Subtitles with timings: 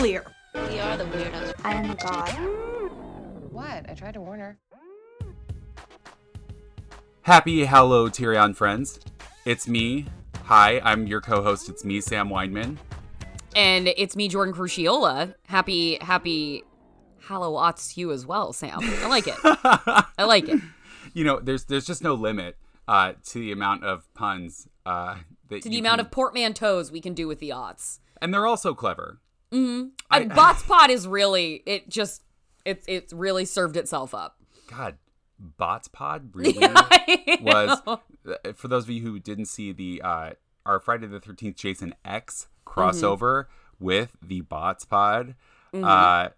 [0.00, 0.24] clear.
[0.54, 1.52] We are the weirdos.
[1.62, 2.30] I am a god.
[3.52, 3.90] What?
[3.90, 4.58] I tried to warn her.
[7.20, 8.98] Happy hello, Tyrion friends.
[9.44, 10.06] It's me.
[10.44, 11.68] Hi, I'm your co-host.
[11.68, 12.78] It's me, Sam Weinman.
[13.54, 15.34] And it's me, Jordan Crucchiola.
[15.48, 16.64] Happy, happy
[17.26, 18.78] Hallowots to you as well, Sam.
[18.80, 19.34] I like it.
[19.44, 20.60] I like it.
[21.12, 25.16] You know, there's there's just no limit uh, to the amount of puns uh,
[25.48, 27.98] that To the you amount can- of portmanteaus we can do with the aughts.
[28.22, 29.18] and they're also clever.
[29.52, 32.22] And I- Bots Pod is really, it just,
[32.64, 34.36] it, it's really served itself up.
[34.68, 34.96] God,
[35.38, 36.58] Bots Pod really
[37.40, 37.80] was.
[37.86, 37.96] uh,
[38.54, 40.30] For those of you who didn't see the uh,
[40.66, 42.80] our Friday the Thirteenth Jason X Mm-hmm.
[42.80, 43.46] crossover
[43.80, 45.34] with the Bots Pod.
[45.74, 46.28] Uh,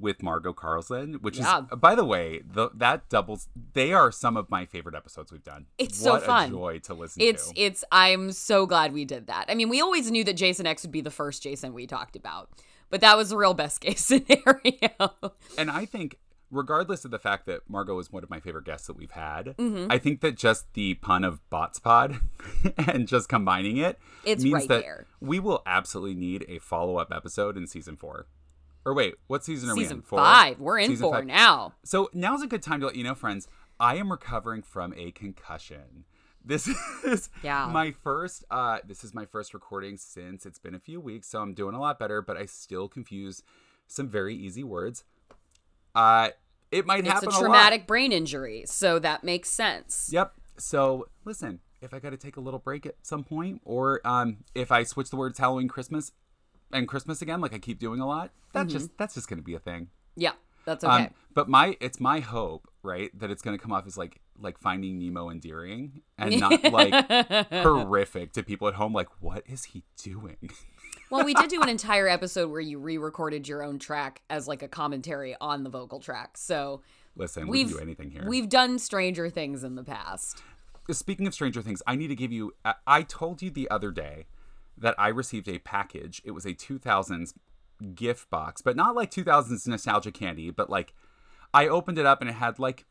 [0.00, 1.60] with Margot Carlson, which Yeah.
[1.70, 3.48] is, by the way, the, that doubles.
[3.74, 5.66] They are some of my favorite episodes we've done.
[5.78, 6.48] It's so fun.
[6.48, 7.60] A joy to listen It's to.
[7.60, 9.46] it's I'm so glad we did that.
[9.48, 12.16] I mean, we always knew that Jason X would be the first Jason we talked
[12.16, 12.50] about.
[12.90, 15.10] But that was the real best case scenario.
[15.56, 16.18] And I think,
[16.50, 19.54] regardless of the fact that Margot is one of my favorite guests that we've had,
[19.58, 19.90] Mm-hmm.
[19.90, 22.20] I think that just the pun of Bots Pod
[22.76, 25.06] and just combining it It's means right that there.
[25.20, 28.26] we will absolutely need a follow up episode in season four.
[28.84, 30.02] Or wait, what season are we in?
[30.02, 30.18] Four?
[30.18, 30.58] five.
[30.58, 31.26] We're in Season four five.
[31.26, 31.74] now.
[31.84, 33.46] So now's a good time to let you know, friends.
[33.78, 36.04] I am recovering from a concussion.
[36.44, 36.68] This
[37.04, 37.68] is Yeah.
[37.72, 38.44] my first.
[38.50, 41.74] Uh, this is my first recording since it's been a few weeks, so I'm doing
[41.74, 42.20] a lot better.
[42.20, 43.42] But I still confuse
[43.86, 45.04] some very easy words.
[45.94, 46.30] Uh,
[46.72, 47.28] it might happen.
[47.28, 50.08] It's a traumatic brain injury, so that makes sense.
[50.12, 50.32] Yep.
[50.58, 54.38] So listen, if I got to take a little break at some point, or um,
[54.54, 56.12] if I switch the words Halloween, Christmas,
[56.72, 59.54] and Christmas again, like I keep doing a lot, that's just that's just gonna be
[59.54, 59.88] a thing.
[60.16, 60.32] Yeah,
[60.64, 61.04] that's okay.
[61.06, 64.58] Um, but my it's my hope, right, that it's gonna come off as like like
[64.58, 66.92] finding Nemo endearing and not like
[67.52, 68.92] horrific to people at home.
[68.92, 70.50] Like, what is he doing?
[71.10, 74.62] well, we did do an entire episode where you re-recorded your own track as like
[74.62, 76.36] a commentary on the vocal track.
[76.36, 76.82] So
[77.16, 78.24] Listen, we can do anything here.
[78.26, 80.42] we've done stranger things in the past.
[80.90, 82.54] Speaking of Stranger Things, I need to give you.
[82.64, 84.26] I- I told you the other day
[84.82, 86.20] that I received a package.
[86.24, 87.32] It was a 2000s
[87.94, 90.94] gift box, but not like 2000s nostalgia candy, but like
[91.54, 92.84] I opened it up and it had like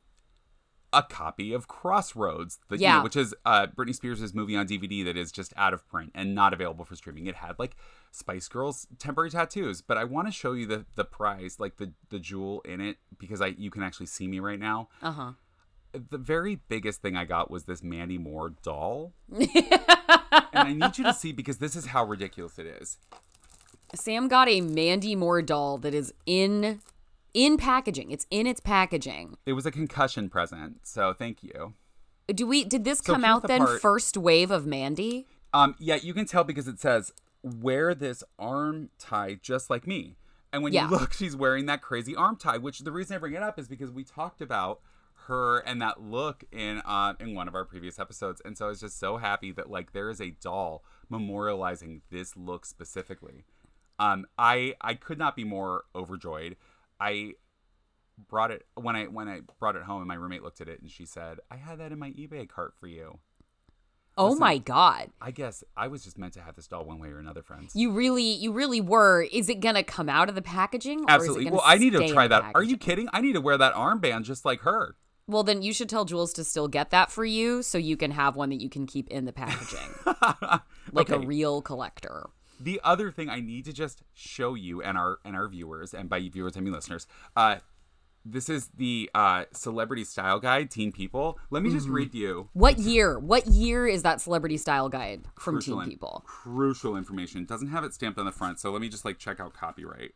[0.94, 3.03] a copy of Crossroads, the, you know, Yeah.
[3.03, 6.35] which is uh, Britney Spears' movie on DVD that is just out of print and
[6.35, 7.28] not available for streaming.
[7.28, 7.78] It had like
[8.12, 11.94] Spice Girls temporary tattoos, but I want to show you the the prize, like the
[12.09, 15.31] the jewel in it, because I you can actually see me right now Uh huh.
[15.94, 19.13] The very biggest thing I got was this Mandy Moore doll.
[19.31, 19.50] and
[20.53, 22.97] I need you to see because this is how ridiculous it is.
[23.94, 26.79] Sam got a Mandy Moore doll that is in
[27.34, 28.12] in packaging.
[28.12, 29.38] It's in its packaging.
[29.46, 31.74] It was a concussion present, so thank you.
[32.28, 35.28] Do we did this So come out the then part- first wave of Mandy?
[35.53, 37.12] Um, yeah, you can tell because it says
[37.44, 40.16] wear this arm tie just like me.
[40.53, 40.85] And when Yeah.
[40.85, 42.58] you look, she's wearing that crazy arm tie.
[42.58, 44.79] Which the reason I bring it up is because we talked about
[45.28, 48.70] her and that look in uh, in one of our previous episodes, and so I
[48.70, 53.46] was just so happy that like there is a doll memorializing this look specifically.
[54.00, 56.56] Um, I I could not be more overjoyed.
[57.00, 57.34] I
[58.28, 60.82] brought it when I when I brought it home, and my roommate looked at it
[60.82, 63.20] and she said, "I had that in my eBay cart for you."
[64.18, 64.40] Oh Listen.
[64.40, 65.09] my god.
[65.22, 67.76] I guess I was just meant to have this doll one way or another, friends.
[67.76, 69.24] You really you really were.
[69.24, 71.44] Is it going to come out of the packaging or Absolutely.
[71.44, 72.52] is it Well, I need to try that.
[72.53, 73.08] Are you kidding?
[73.14, 74.96] I need to wear that armband just like her.
[75.31, 78.12] Well, then you should tell Jules to still get that for you so you can
[78.12, 80.59] have one that you can keep in the packaging.
[80.92, 82.30] like a real collector.
[82.59, 86.09] The other thing I need to just show you and our and our viewers, and
[86.09, 87.56] by viewers I mean listeners, uh,
[88.24, 91.40] this is the uh, celebrity style guide, Teen People.
[91.50, 91.96] Let me just Mm-hmm.
[91.96, 93.18] read you What year?
[93.18, 96.24] What year is that celebrity style guide from crucial Teen in- People?
[96.28, 97.41] Crucial information.
[97.41, 99.53] It doesn't have it stamped on the front, so let me just like check out
[99.53, 100.12] copyright.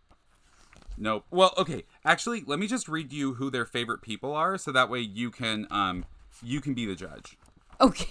[0.97, 1.25] Nope.
[1.29, 1.83] Well, okay.
[2.05, 5.29] Actually, let me just read you who their favorite people are, so that way you
[5.31, 6.05] can um
[6.41, 7.37] you can be the judge.
[7.81, 8.09] Okay.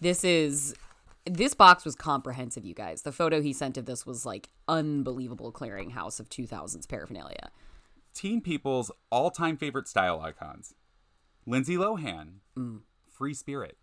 [0.00, 0.74] This is
[1.26, 3.02] this box was comprehensive, you guys.
[3.02, 7.50] The photo he sent of this was like unbelievable clearinghouse of 2000s paraphernalia.
[8.14, 10.74] Teen People's all-time favorite style icons:
[11.46, 12.80] Lindsay Lohan, Mm.
[13.08, 13.76] free spirit;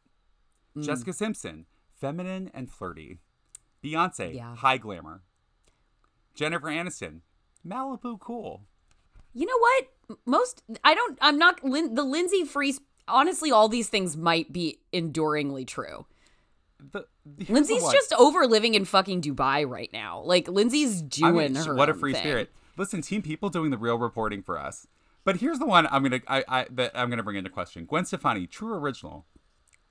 [0.79, 1.65] Jessica Simpson,
[1.95, 3.19] feminine and flirty;
[3.83, 4.55] Beyonce, Yeah.
[4.55, 5.23] high glamour;
[6.37, 7.21] Jennifer Aniston,
[7.67, 8.61] Malibu cool.
[9.33, 10.19] You know what?
[10.25, 14.79] Most I don't I'm not Lin, the Lindsay Freeze honestly all these things might be
[14.93, 16.05] enduringly true.
[16.91, 17.05] The,
[17.49, 20.21] Lindsay's just over living in fucking Dubai right now.
[20.21, 22.21] Like Lindsay's I doing mean, her what a free thing.
[22.21, 22.51] spirit.
[22.77, 24.85] Listen, Teen People doing the real reporting for us.
[25.23, 27.85] But here's the one I'm gonna I, I that I'm gonna bring into question.
[27.85, 29.25] Gwen Stefani, true original.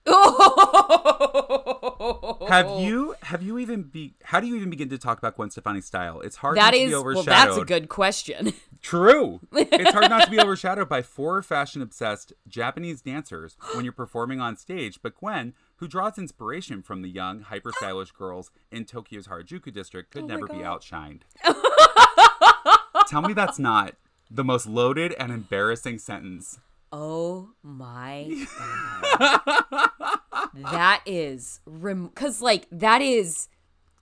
[2.49, 5.51] Have you have you even be how do you even begin to talk about Gwen
[5.51, 6.21] Stefani's style?
[6.21, 7.01] It's hard That not to is be well.
[7.01, 7.27] overshadowed.
[7.27, 8.53] That's a good question.
[8.83, 9.41] True.
[9.53, 14.41] it's hard not to be overshadowed by four fashion obsessed Japanese dancers when you're performing
[14.41, 19.27] on stage, but Gwen, who draws inspiration from the young, hyper stylish girls in Tokyo's
[19.27, 21.23] Harajuku district, could Oh never be outshined.
[23.09, 23.95] Tell me that's not
[24.31, 26.59] the most loaded and embarrassing sentence.
[26.93, 29.91] Oh my god.
[30.71, 31.61] that is
[32.15, 33.49] cuz like that is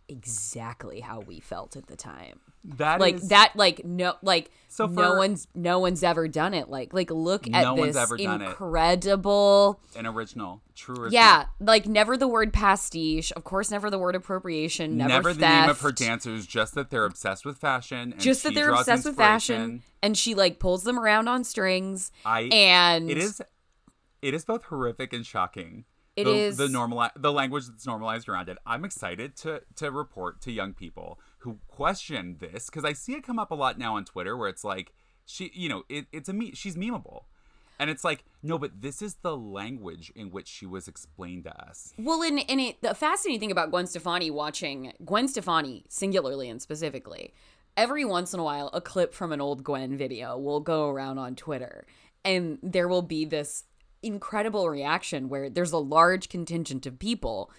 [0.08, 2.40] exactly how we felt at the time.
[2.64, 6.69] That like is- that like no like So no one's no one's ever done it
[6.70, 8.49] like like look at No one's this ever done it.
[8.49, 11.12] incredible an original, true original.
[11.12, 15.40] yeah like never the word pastiche of course never the word appropriation never, Never the
[15.46, 18.12] name of her dancers, just that they're obsessed with fashion.
[18.12, 22.11] And just that they're obsessed with fashion and she like pulls them around on strings
[22.25, 23.43] I and it is
[24.22, 25.84] it is both horrific and shocking.
[26.16, 28.56] It the, is- the normal the language that's normalized around it.
[28.64, 33.23] I'm excited to to report to young people who question this because I see it
[33.25, 34.93] come up a lot now on Twitter where it's like
[35.26, 37.25] she you know it, it's a me she's memeable.
[37.79, 41.61] And it's like, no, but this is the language in which she was explained to
[41.69, 41.93] us.
[41.99, 46.62] Well, and, and it, the fascinating thing about Gwen Stefani watching Gwen Stefani singularly and
[46.62, 47.35] specifically,
[47.76, 51.19] every once in a while, a clip from an old Gwen video will go around
[51.19, 51.85] on Twitter,
[52.25, 53.64] and there will be this
[54.05, 57.50] incredible reaction where there's a large contingent of people,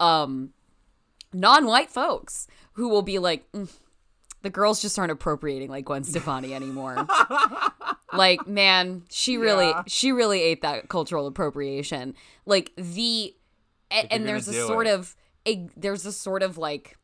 [0.00, 0.50] um,
[1.32, 3.50] non-white folks, who will be like.
[3.52, 3.70] "Mm,
[4.42, 7.06] the girls just aren't appropriating like Gwen Stefani anymore.
[8.14, 9.82] like, man, she really Yeah.
[9.86, 12.14] she really ate that cultural appropriation.
[12.46, 13.34] Like the
[13.90, 14.94] a- and there's a sort it.
[14.94, 15.14] of
[15.46, 16.96] a there's a sort of like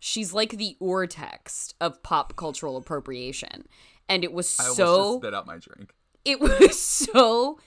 [0.00, 3.68] she's like the ur text of pop cultural appropriation.
[4.08, 5.92] And it was I so spit out my drink.
[6.24, 7.58] it was so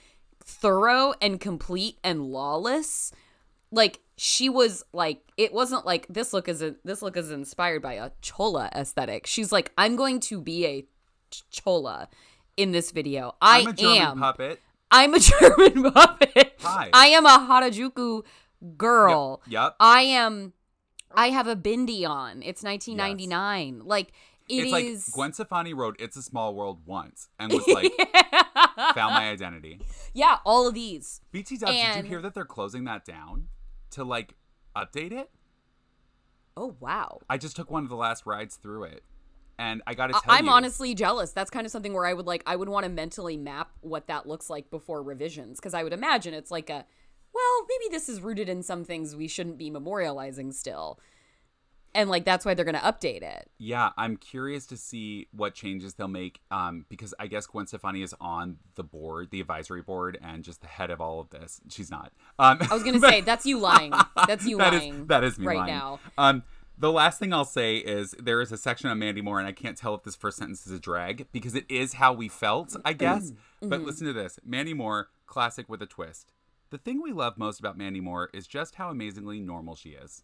[0.42, 3.12] thorough and complete and lawless
[3.70, 7.80] like she was like it wasn't like this look is a, this look is inspired
[7.80, 9.26] by a chola aesthetic.
[9.26, 10.86] She's like i'm going to be a
[11.50, 12.08] chola
[12.56, 13.34] in this video.
[13.40, 14.18] I I'm a German am.
[14.18, 14.60] puppet.
[14.90, 16.54] i'm a german puppet.
[16.60, 16.90] Hi.
[16.92, 18.24] i am a harajuku
[18.76, 19.40] girl.
[19.48, 19.76] Yep.
[19.80, 20.52] i am
[21.14, 22.42] i have a bindi on.
[22.42, 24.08] It's 1999 like
[24.48, 27.92] it it's is- like Gwen Stefani wrote "It's a Small World" once and was like,
[28.94, 29.78] found my identity.
[30.14, 31.20] yeah all of these.
[31.32, 33.48] BT Dubs, did you hear that they're closing that down
[33.90, 34.34] to like
[34.76, 35.30] update it?
[36.56, 39.04] oh wow I just took one of the last rides through it,
[39.58, 41.30] and I got to I- tell I'm you, honestly jealous.
[41.32, 44.08] That's kind of something where I would like I would want to mentally map what
[44.08, 46.84] that looks like before revisions because I would imagine it's like a
[47.34, 50.98] well, maybe this is rooted in some things we shouldn't be memorializing still.
[51.94, 53.50] And like that's why they're going to update it.
[53.58, 56.40] yeah, I'm curious to see what changes they'll make.
[56.50, 60.60] Um, because I guess Gwen Stefani is on the board, the advisory board, and just
[60.60, 61.60] the head of all of this.
[61.70, 62.12] She's not.
[62.38, 63.92] Um, I was going to say that's you lying.
[64.26, 65.06] That's you that is- lying.
[65.06, 65.74] that is me lying right lying.
[65.78, 66.00] now.
[66.18, 66.42] Um,
[66.80, 69.52] the last thing I'll say is there is a section on Mandy Moore, and I
[69.52, 72.76] can't tell if this first sentence is a drag because it is how we felt,
[72.84, 73.32] I guess.
[73.32, 73.68] Mm-hmm.
[73.70, 76.32] But listen to this Mandy Moore, classic with a twist.
[76.70, 80.22] The thing we love most about Mandy Moore is just how amazingly normal she is.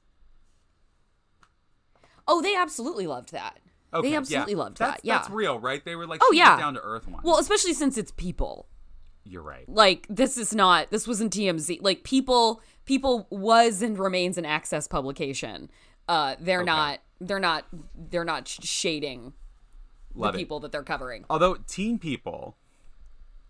[2.26, 3.58] Oh, they absolutely loved that.
[3.92, 4.18] Okay, they yeah.
[4.18, 5.04] absolutely loved that's, that.
[5.04, 5.18] Yeah.
[5.18, 5.84] That's real, right?
[5.84, 6.56] They were like, Oh, yeah.
[6.58, 7.22] down to earth one.
[7.22, 8.66] well, especially since it's people.
[9.24, 9.68] you're right.
[9.68, 11.78] like this is not this wasn't TMZ.
[11.80, 15.70] Like people people was and remains an access publication.
[16.08, 16.66] Uh they're Okay.
[16.66, 17.64] not they're not
[18.10, 19.32] they're not shading
[20.14, 20.42] Love the it.
[20.42, 21.24] people that they're covering.
[21.30, 22.56] Although teen people,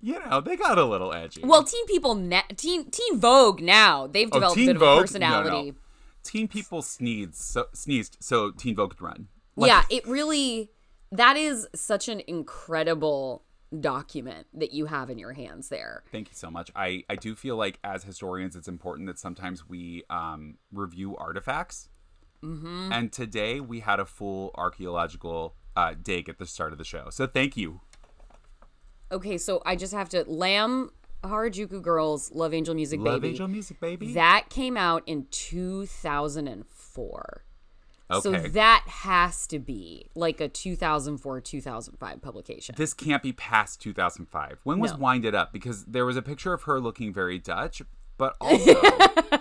[0.01, 1.41] you know, they got a little edgy.
[1.43, 4.93] Well, teen people na- teen teen Vogue now, they've Oh, developed Teen a bit Vogue?
[4.93, 5.71] of a personality.
[5.73, 5.77] no.
[6.25, 9.29] Teen people sneezed, so sneezed, so Teen Vogue could run.
[9.57, 10.71] Like, yeah, it really
[11.13, 13.45] that is such an incredible
[13.81, 16.03] document that you have in your hands there.
[16.11, 16.71] Thank you so much.
[16.75, 21.89] I, I do feel like as historians, it's important that sometimes we um, review artifacts.
[22.43, 22.93] Mm-hmm.
[22.93, 27.09] And today we had a full archaeological uh, dig at the start of the show.
[27.11, 27.81] So thank you.
[29.11, 30.91] Okay, so I just have to Lamb
[31.25, 33.31] Harajuku Girls Love Angel Music Love Baby.
[33.31, 34.13] Angel Music, baby.
[34.15, 37.45] That came out in 2004.
[38.11, 38.21] Okay.
[38.21, 42.75] So that has to be like a 2004 2005 publication.
[42.77, 44.59] this can't be past 2005.
[44.63, 44.99] When was No.
[44.99, 45.53] Wind It Up?
[45.53, 47.81] Because there was a picture of her looking very Dutch,
[48.19, 48.75] but also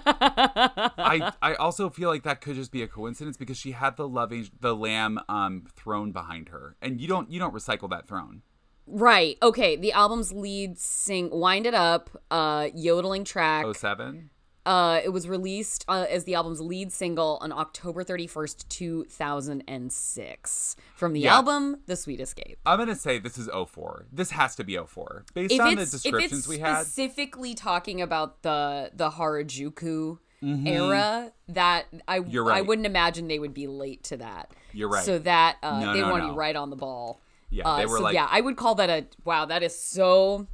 [0.07, 4.07] I I also feel like that could just be a coincidence because she had the
[4.07, 8.07] love Angel, the lamb um throne behind her, and you don't you don't recycle that
[8.07, 8.43] throne.
[8.87, 9.37] Right.
[9.41, 9.75] Okay.
[9.75, 13.65] The album's lead sing Wind It Up, uh, yodeling track.
[13.75, 14.29] 07?
[14.65, 21.11] Uh, it was released uh, as the album's lead single on October 31st, 2006, from
[21.13, 21.35] the Yeah.
[21.35, 22.57] album The Sweet Escape.
[22.65, 24.05] I'm gonna say this is 04.
[24.11, 26.81] This has to be 04 based If on the descriptions we had.
[26.83, 32.29] specifically talking about the the Harajuku era, that I Mm-hmm.
[32.31, 32.65] You're I right.
[32.65, 34.51] wouldn't imagine they would be late to that.
[34.73, 35.03] You're right.
[35.03, 36.33] So that uh, No, they no, want to no.
[36.33, 37.21] be right on the ball.
[37.53, 39.45] Yeah, Uh, they were so like- yeah, I would call that a wow.
[39.45, 40.47] That is so.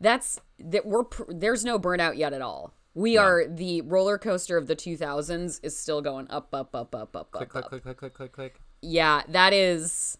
[0.00, 2.72] That's that we're there's no burnout yet at all.
[2.94, 7.14] We are the roller coaster of the 2000s is still going up, up, up, up,
[7.14, 7.70] up, click, up, click, up.
[7.70, 8.60] click, click, click, click, click.
[8.82, 10.18] Yeah, that is.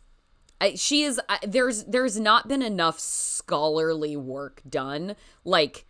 [0.60, 1.20] I, she is.
[1.28, 5.16] I, there's there's not been enough scholarly work done.
[5.44, 5.86] Like,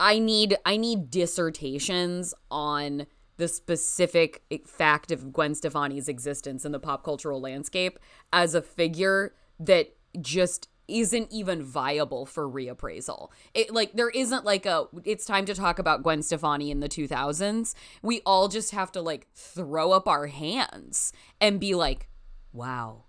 [0.00, 3.06] I need I need dissertations on
[3.36, 7.98] the specific fact of Gwen Stefani's existence in the pop cultural landscape
[8.32, 13.30] as a figure that just isn't even viable for reappraisal.
[13.54, 16.88] It like there isn't like a it's time to talk about Gwen Stefani in the
[16.88, 17.74] 2000s.
[18.02, 22.08] We all just have to like throw up our hands and be like,
[22.52, 23.04] "Wow.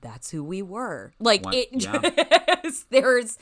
[0.00, 2.58] That's who we were." Like What- it yeah.
[2.64, 3.38] just there's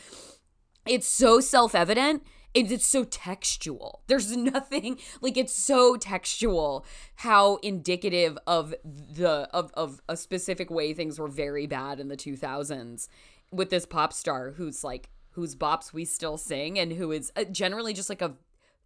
[0.86, 2.22] it's so self-evident
[2.54, 4.02] it, it's so textual.
[4.06, 6.84] There's nothing like it's so textual
[7.16, 12.16] how indicative of the of, of a specific way things were very bad in the
[12.16, 13.08] 2000s
[13.52, 17.44] with this pop star who's like whose bops we still sing and who is uh,
[17.44, 18.34] generally just like a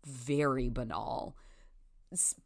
[0.04, 1.36] very banal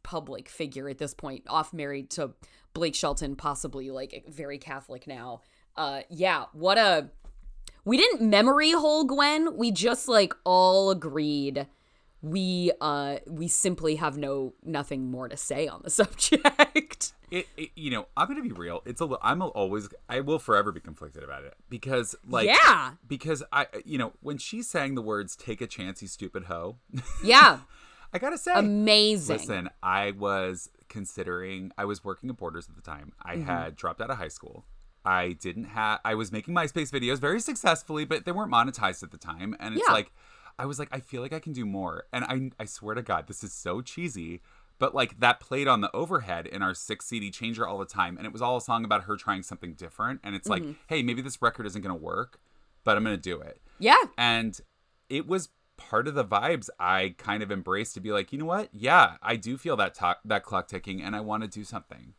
[0.03, 2.31] public figure at this point off married to
[2.73, 5.41] blake shelton possibly like very catholic now.
[5.75, 7.09] Uh yeah what a
[7.85, 9.57] we didn't memory hole Gwen.
[9.57, 11.67] We just like all agreed
[12.21, 17.13] we uh we simply have no nothing more to say on the subject.
[17.31, 18.81] It, it, you know, I'm gonna be real.
[18.85, 19.07] It's a.
[19.21, 19.87] I'm always.
[20.09, 22.93] I will forever be conflicted about it because, like, yeah.
[23.07, 26.77] because I, you know, when she sang the words "Take a chance, you stupid hoe,"
[27.23, 27.59] Yeah.
[28.11, 29.37] I gotta say, Amazing.
[29.37, 31.71] Listen, I was considering.
[31.77, 33.13] I was working at Borders at the time.
[33.21, 33.43] I Mm-hmm.
[33.45, 34.65] had dropped out of high school.
[35.05, 35.99] I didn't have.
[36.03, 39.55] I was making MySpace videos very successfully, but they weren't monetized at the time.
[39.59, 39.93] And it's Yeah.
[39.93, 40.11] like,
[40.57, 42.03] I was like, I feel like I can do more.
[42.11, 44.41] And I, I swear to God, this is so cheesy.
[44.77, 48.15] But like that played on the overhead in our six CD changer all the time,
[48.17, 50.21] and it was all a song about her trying something different.
[50.23, 50.71] And it's like, Mm-hmm.
[50.87, 52.39] hey, maybe this record isn't gonna work,
[52.85, 53.97] but I'm gonna do it Yeah.
[54.17, 54.59] and
[55.09, 58.45] it was part of the vibes I kind of embraced to be like, you know
[58.45, 58.69] what?
[58.73, 62.13] Yeah, I do feel that to- that clock ticking, and I want to do something.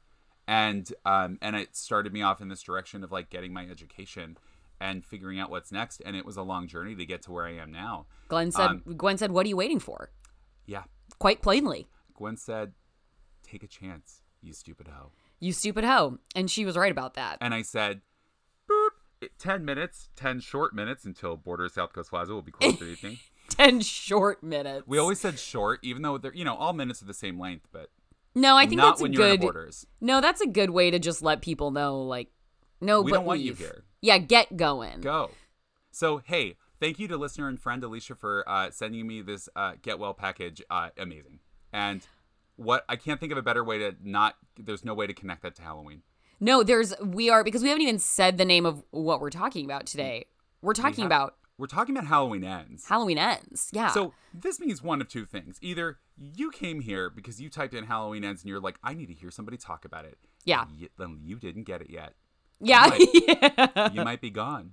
[0.51, 4.37] And um, and it started me off in this direction of like getting my education
[4.81, 6.03] and figuring out what's next.
[6.05, 8.07] And it was a long journey to get to where I am now.
[8.27, 10.11] Glenn said Um, Gwen said, What are you waiting for?
[10.67, 10.83] Yeah,
[11.21, 11.87] Quite plainly.
[12.15, 12.73] Gwen said,
[13.45, 16.19] "Take a chance, you stupid hoe." You stupid hoe.
[16.35, 17.39] And she was right about that.
[17.41, 18.01] And I said,
[18.69, 22.85] "Boop." Ten minutes, ten short minutes until Border South Coast Plaza will be closed for
[22.85, 23.19] the evening.
[23.49, 24.87] Ten short minutes.
[24.87, 27.69] We always said short, even though they're you know all minutes are the same length,
[27.73, 27.91] but
[28.35, 29.45] No, I think not that's a good
[30.01, 32.29] No, that's a good way to just let people know, like,
[32.81, 33.85] no, We but don't want you here.
[34.01, 35.01] Yeah, get going.
[35.01, 35.31] go.
[35.91, 39.73] So hey, thank you to listener and friend Alicia for uh, sending me this uh,
[39.83, 40.63] get well package.
[40.71, 41.41] Uh, amazing.
[41.73, 42.07] And
[42.57, 44.37] what I can't think of a better way to not.
[44.57, 46.03] There's no way to connect that to Halloween.
[46.39, 49.65] No, there's we are because we haven't even said the name of what we're talking
[49.65, 50.27] about today.
[50.63, 52.87] We're talking have- about We're talking about Halloween ends.
[52.87, 53.69] Halloween ends.
[53.73, 53.89] Yeah.
[53.89, 57.85] So this means one of two things: either you came here because you typed in
[57.85, 60.19] Halloween ends and you're like, I need to hear somebody talk about it.
[60.45, 60.67] Yeah.
[60.81, 62.13] Y- Then you didn't get it yet.
[62.61, 63.91] yeah, yeah.
[63.93, 64.73] You might be gone.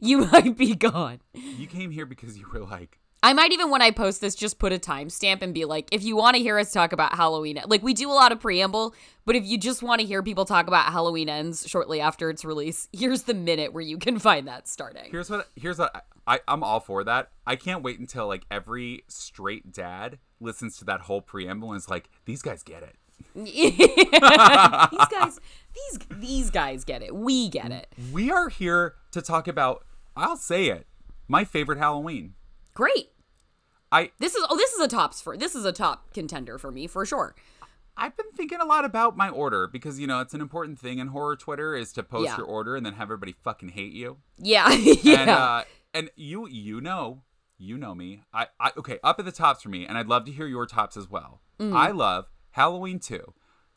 [0.00, 1.20] you might be gone.
[1.34, 4.58] You came here because you were like, I might even when I post this just
[4.58, 7.60] put a timestamp and be like, if you want to hear us talk about Halloween,
[7.66, 10.44] like we do a lot of preamble, but if you just want to hear people
[10.44, 14.48] talk about Halloween ends shortly after its release, here's the minute where you can find
[14.48, 15.08] that starting.
[15.10, 15.94] Here's what here's what
[16.26, 17.30] I, I I'm all for that.
[17.46, 21.88] I can't wait until like every straight dad listens to that whole preamble and is
[21.88, 22.96] like, these guys get it.
[23.34, 23.78] these
[25.10, 25.40] guys,
[25.74, 27.14] these these guys get it.
[27.14, 27.86] We get it.
[28.12, 29.84] We are here to talk about.
[30.16, 30.86] I'll say it.
[31.28, 32.34] My favorite Halloween.
[32.74, 33.10] Great.
[33.90, 36.70] I This is oh, this is a tops for this is a top contender for
[36.72, 37.34] me for sure.
[37.96, 40.98] I've been thinking a lot about my order because you know it's an important thing
[40.98, 42.36] in horror Twitter is to post Yeah.
[42.38, 44.16] your order and then have everybody fucking hate you.
[44.38, 45.20] Yeah, yeah.
[45.20, 47.22] And uh, and you you know
[47.62, 48.22] you know me.
[48.34, 50.66] I, I okay up at the tops for me, and I'd love to hear your
[50.66, 51.40] tops as well.
[51.58, 51.74] Mm.
[51.76, 53.32] I love Halloween two.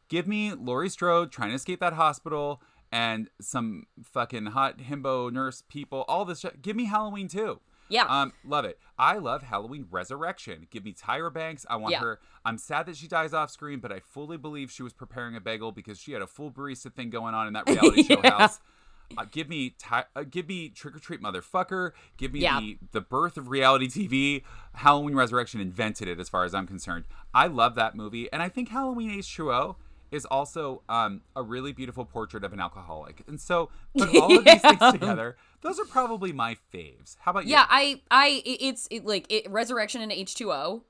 [0.09, 2.61] Give me Laurie Strode trying to escape that hospital
[2.91, 6.05] and some fucking hot himbo nurse people.
[6.07, 6.61] All this shit.
[6.61, 7.59] Give me Halloween two.
[7.87, 8.05] Yeah.
[8.05, 8.79] Um, love it.
[8.97, 10.67] I love Halloween Resurrection.
[10.71, 11.65] Give me Tyra Banks.
[11.69, 11.99] I want Yeah.
[11.99, 12.19] her.
[12.43, 15.39] I'm sad that she dies off screen, but I fully believe she was preparing a
[15.41, 18.59] bagel because she had a full barista thing going on in that reality show house.
[19.17, 21.91] Uh, give me ti uh, give me Trick or Treat Motherfucker.
[22.17, 22.59] Give me Yeah.
[22.59, 24.43] the the birth of reality TV.
[24.75, 27.05] Halloween Resurrection invented it, as far as I'm concerned.
[27.33, 29.75] I love that movie, and I think Halloween H2O
[30.11, 33.23] is also um, a really beautiful portrait of an alcoholic.
[33.27, 37.17] And so, put all of these things together, those are probably my faves.
[37.19, 37.51] How about you?
[37.51, 40.83] Yeah, I, I, it's it, like it, Resurrection and H two O,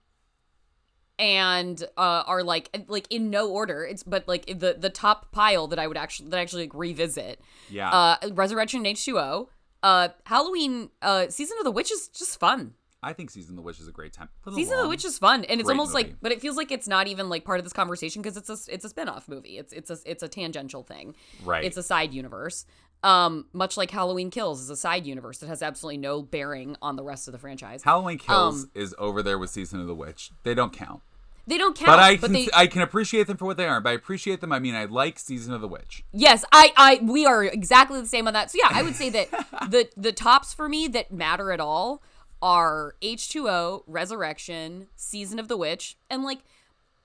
[1.18, 3.84] and uh, are like like in no order.
[3.84, 6.74] It's but like the the top pile that I would actually that I actually like,
[6.74, 7.42] revisit.
[7.70, 7.90] Yeah.
[7.90, 9.50] Uh, Resurrection and H two O.
[9.84, 10.90] Uh, Halloween.
[11.02, 12.74] Uh, season of the Witch is just fun.
[13.04, 14.30] I think Season of the Witch is a great time.
[14.56, 14.90] Season of the.
[14.90, 16.08] Witch is fun, and it's almost movie.
[16.08, 18.50] like, but it feels like it's not even like part of this conversation because it's
[18.50, 19.60] a it's a spin-off movie.
[19.60, 21.16] It's it's a it's a tangential thing.
[21.44, 21.64] Right.
[21.64, 22.66] It's a side universe.
[23.04, 26.96] Um, much like Halloween Kills is a side universe that has absolutely no bearing on
[26.96, 27.84] the rest of the franchise.
[27.84, 30.32] Halloween Kills um, is over there with Season of the Witch.
[30.44, 31.02] They don't count.
[31.48, 33.68] They don't count, But I but can they I can appreciate them for what they
[33.68, 33.80] are.
[33.80, 36.04] By appreciate them, I mean I like Season of the Witch.
[36.12, 38.50] Yes, I, I, we are exactly the same on that.
[38.50, 39.30] So yeah, I would say that
[39.70, 42.02] the the tops for me that matter at all
[42.42, 46.40] are H two O, Resurrection, Season of the Witch, and like.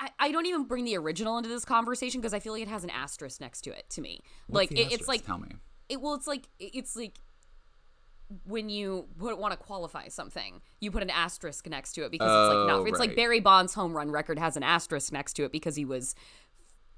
[0.02, 2.68] I, I don't even bring the original into this conversation because I feel like it
[2.68, 4.22] has an asterisk next to it to me.
[4.46, 5.48] What's like it, it's like tell me.
[5.90, 7.18] It well, it's like it's like
[8.46, 12.28] when you put, want to qualify something, you put an asterisk next to it because
[12.28, 12.88] it's like Oh, not.
[12.88, 13.16] It's like.
[13.16, 16.14] Barry Bonds' home run record has an asterisk next to it because he was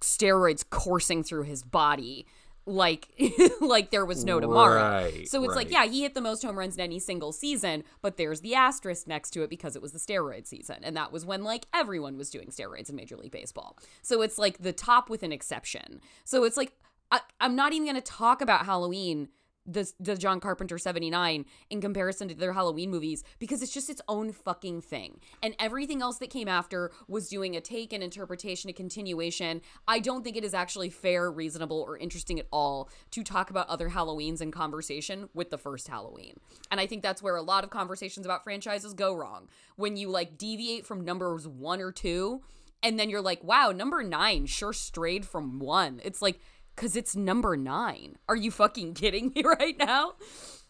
[0.01, 2.27] steroids coursing through his body
[2.67, 3.09] like
[3.61, 4.83] like there was no tomorrow.
[4.83, 7.83] Right, so it's like yeah, he hit the most home runs in any single season,
[8.03, 11.13] but there's the asterisk next to it because it was the steroid season and that
[11.13, 13.77] was when like everyone was doing steroids in Major League Baseball.
[14.03, 16.01] So it's like the top with an exception.
[16.25, 16.75] So it's like
[17.13, 19.29] I, I'm not even going to talk about Halloween
[19.65, 24.01] the the John Carpenter 79 in comparison to their Halloween movies because it's just its
[24.09, 25.21] own fucking thing.
[25.43, 29.61] And everything else that came after was doing a take and interpretation, a continuation.
[29.87, 33.69] I don't think it is actually fair, reasonable, or interesting at all to talk about
[33.69, 36.35] other Halloweens in conversation with the first Halloween.
[36.71, 39.49] And I think that's where a lot of conversations about franchises go wrong.
[39.77, 42.43] When you like deviate from numbers 1 or 2
[42.85, 46.41] and then you're like, "Wow, number 9 sure strayed from 1." It's like
[46.77, 48.17] Cause it's number nine.
[48.29, 50.15] Are you fucking kidding me right now?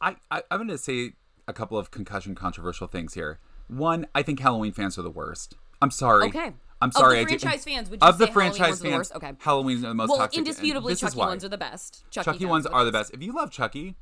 [0.00, 1.12] I, I I'm going to say
[1.48, 3.38] a couple of concussion controversial things here.
[3.68, 5.56] One, I think Halloween fans are the worst.
[5.80, 6.26] I'm sorry.
[6.28, 6.52] Okay.
[6.80, 7.18] I'm Of the sorry.
[7.20, 9.14] I did- franchise fans, would you of the say Halloween franchise are the fans, worst?
[9.16, 9.32] Okay.
[9.38, 10.38] Halloween's the most Well, toxic.
[10.38, 12.04] indisputably, Chucky ones are the best.
[12.10, 13.14] Chucky, Chucky ones are the best.
[13.14, 13.94] If you love Chucky,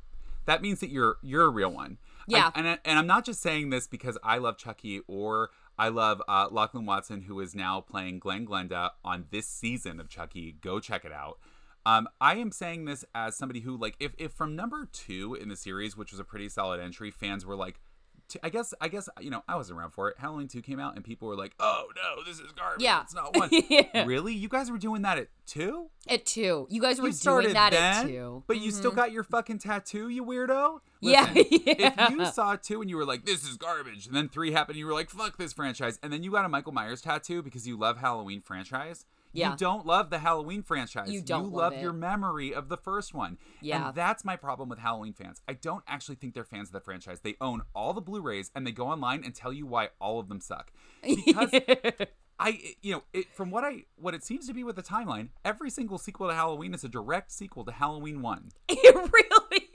[0.45, 1.99] that means that you're you're a real one.
[2.27, 2.49] Yeah.
[2.55, 5.89] I, and I- and I'm not just saying this because I love Chucky or I
[5.89, 10.55] love uh, Lachlan Watson, who is now playing Glenn Glenda on this season of Chucky.
[10.61, 11.37] Go check it out.
[11.85, 15.49] Um, I am saying this as somebody who like if if from number two in
[15.49, 17.79] the series, which was a pretty solid entry, fans were like.
[18.27, 20.15] t- I guess I guess you know I wasn't around for it.
[20.17, 22.81] Halloween two came out and people were like, "Oh no, this is garbage.
[22.83, 23.01] Yeah.
[23.01, 24.05] It's not one." Yeah.
[24.05, 25.89] Really, you guys were doing that at two?
[26.07, 26.65] At two.
[26.69, 28.43] You guys were You doing that then, at two.
[28.47, 30.79] but you still got your fucking tattoo, you weirdo.
[31.01, 31.41] Yeah, yeah.
[32.05, 34.75] If you saw two and you were like, "This is garbage," and then three happened,
[34.75, 37.41] and you were like, "Fuck this franchise," and then you got a Michael Myers tattoo
[37.41, 39.03] because you love Halloween franchise.
[39.33, 39.51] Yeah.
[39.51, 41.09] You don't love the Halloween franchise.
[41.09, 43.37] You don't You love love your memory of the first one.
[43.61, 43.87] Yeah.
[43.87, 45.41] And that's my problem with Halloween fans.
[45.47, 47.21] I don't actually think they're fans of the franchise.
[47.21, 50.27] They own all the Blu-rays and they go online and tell you why all of
[50.27, 50.71] them suck.
[51.03, 51.49] Because
[52.39, 55.29] I, you know, it, from what I, what it seems to be with the timeline,
[55.45, 58.49] every single sequel to Halloween is a direct sequel to Halloween One.
[58.69, 59.67] it really.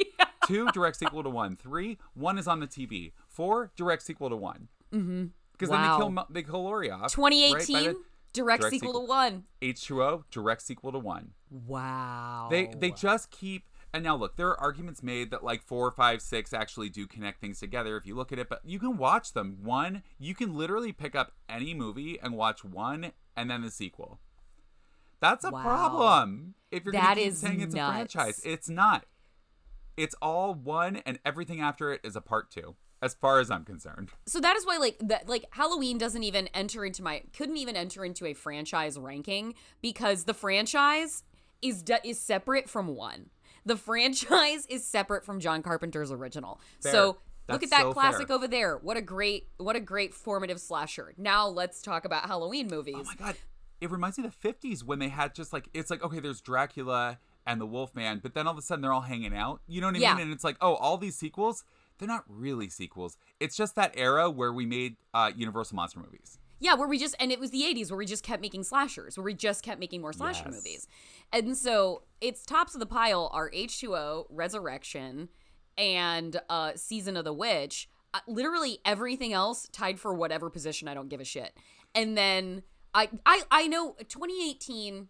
[0.46, 1.56] Two direct sequel to one.
[1.56, 3.12] Three, one is on the TV.
[3.28, 4.68] Four, direct sequel to one.
[4.92, 5.26] Mm-hmm.
[5.52, 7.12] Because then they kill they kill Laurie off.
[7.12, 7.96] 2018, right?
[8.36, 9.00] Direct, direct sequel, sequel.
[9.02, 9.44] to one.
[9.62, 11.32] H2O, direct sequel to one.
[11.50, 12.48] Wow.
[12.50, 16.20] They they just keep and now look, there are arguments made that like four, five,
[16.20, 19.32] six actually do connect things together if you look at it, but you can watch
[19.32, 19.58] them.
[19.62, 24.20] One, you can literally pick up any movie and watch one and then the sequel.
[25.20, 25.62] That's a Wow.
[25.62, 26.54] problem.
[26.70, 27.88] If you're That keep saying it's nuts.
[27.88, 29.06] a franchise, it's not.
[29.96, 33.64] It's all one, and everything after it is a part two, as far as I'm
[33.64, 34.10] concerned.
[34.26, 37.76] so that is why like that like Halloween doesn't even enter into my couldn't even
[37.76, 41.22] enter into a franchise ranking because the franchise
[41.62, 43.30] is de- is separate from one.
[43.64, 46.60] The franchise is separate from John Carpenter's original.
[46.82, 46.92] Fair.
[46.92, 48.36] So look at that so classic fair.
[48.36, 48.76] over there.
[48.78, 51.12] What a great what a great formative slasher.
[51.18, 52.94] Now let's talk about Halloween movies.
[52.98, 53.36] Oh my god,
[53.80, 56.40] it reminds me of the '50s when they had just like it's like okay, there's
[56.40, 59.60] Dracula and the Wolfman, but then all of a sudden they're all hanging out.
[59.68, 60.14] You know what I Yeah.
[60.14, 60.24] mean?
[60.24, 61.62] And it's like, oh, all these sequels,
[61.98, 63.16] they're not really sequels.
[63.40, 66.38] It's just that era where we made uh, Universal monster movies.
[66.58, 69.16] Yeah, where we just and it was the 80s where we just kept making slashers,
[69.18, 70.54] where we just kept making more slasher Yes.
[70.54, 70.88] movies.
[71.32, 75.28] And so its tops of the pile are H2O, Resurrection,
[75.76, 77.88] and uh Season of the Witch.
[78.14, 81.52] Uh, literally everything else tied for whatever position I don't give a shit.
[81.94, 82.62] And then
[82.94, 85.08] I I I know 2018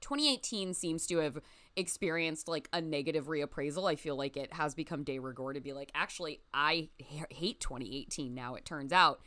[0.00, 1.38] 2018 seems to have
[1.78, 5.72] experienced like a negative reappraisal, I feel like it has become de rigueur to be
[5.72, 8.54] like, actually, I h- hate 2018 now.
[8.54, 9.20] It turns out,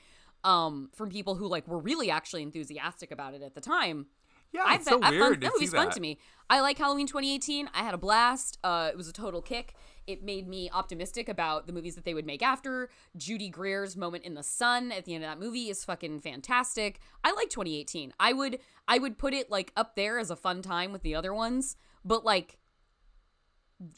[0.43, 4.07] um, from people who like were really actually enthusiastic about it at the time.
[4.51, 6.19] Yeah, I've it's so I've weird fun, that movie's see fun to me.
[6.49, 7.69] I like Halloween 2018.
[7.73, 8.57] I had a blast.
[8.63, 9.73] Uh, it was a total kick.
[10.07, 12.89] It made me optimistic about the movies that they would make after.
[13.15, 16.99] Judy Greer's moment in the sun at the end of that movie is fucking fantastic.
[17.23, 18.13] I like 2018.
[18.19, 21.15] I would I would put it like up there as a fun time with the
[21.15, 22.57] other ones, but like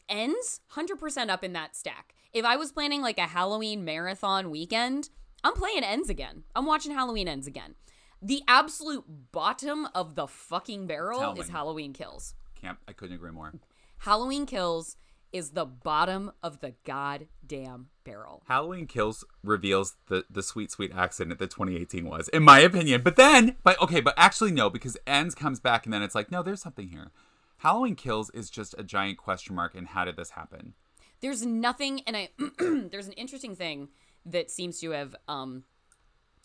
[0.08, 2.14] ends 100% up in that stack.
[2.32, 5.10] If I was planning like a Halloween marathon weekend,
[5.42, 6.44] I'm playing ends again.
[6.54, 7.74] I'm watching Halloween ends again.
[8.20, 11.52] The absolute bottom of the fucking barrel Tell is me.
[11.52, 12.34] Halloween Kills.
[12.60, 13.52] Can't I couldn't agree more.
[13.98, 14.96] Halloween Kills
[15.32, 18.42] is the bottom of the goddamn barrel.
[18.46, 23.02] Halloween Kills reveals the the sweet sweet accident that 2018 was, in my opinion.
[23.02, 26.30] But then, but okay, but actually no, because Ends comes back and then it's like,
[26.30, 27.10] no, there's something here.
[27.64, 29.74] Halloween Kills is just a giant question mark.
[29.74, 30.74] And how did this happen?
[31.22, 33.88] There's nothing, and I there's an interesting thing
[34.26, 35.64] that seems to have um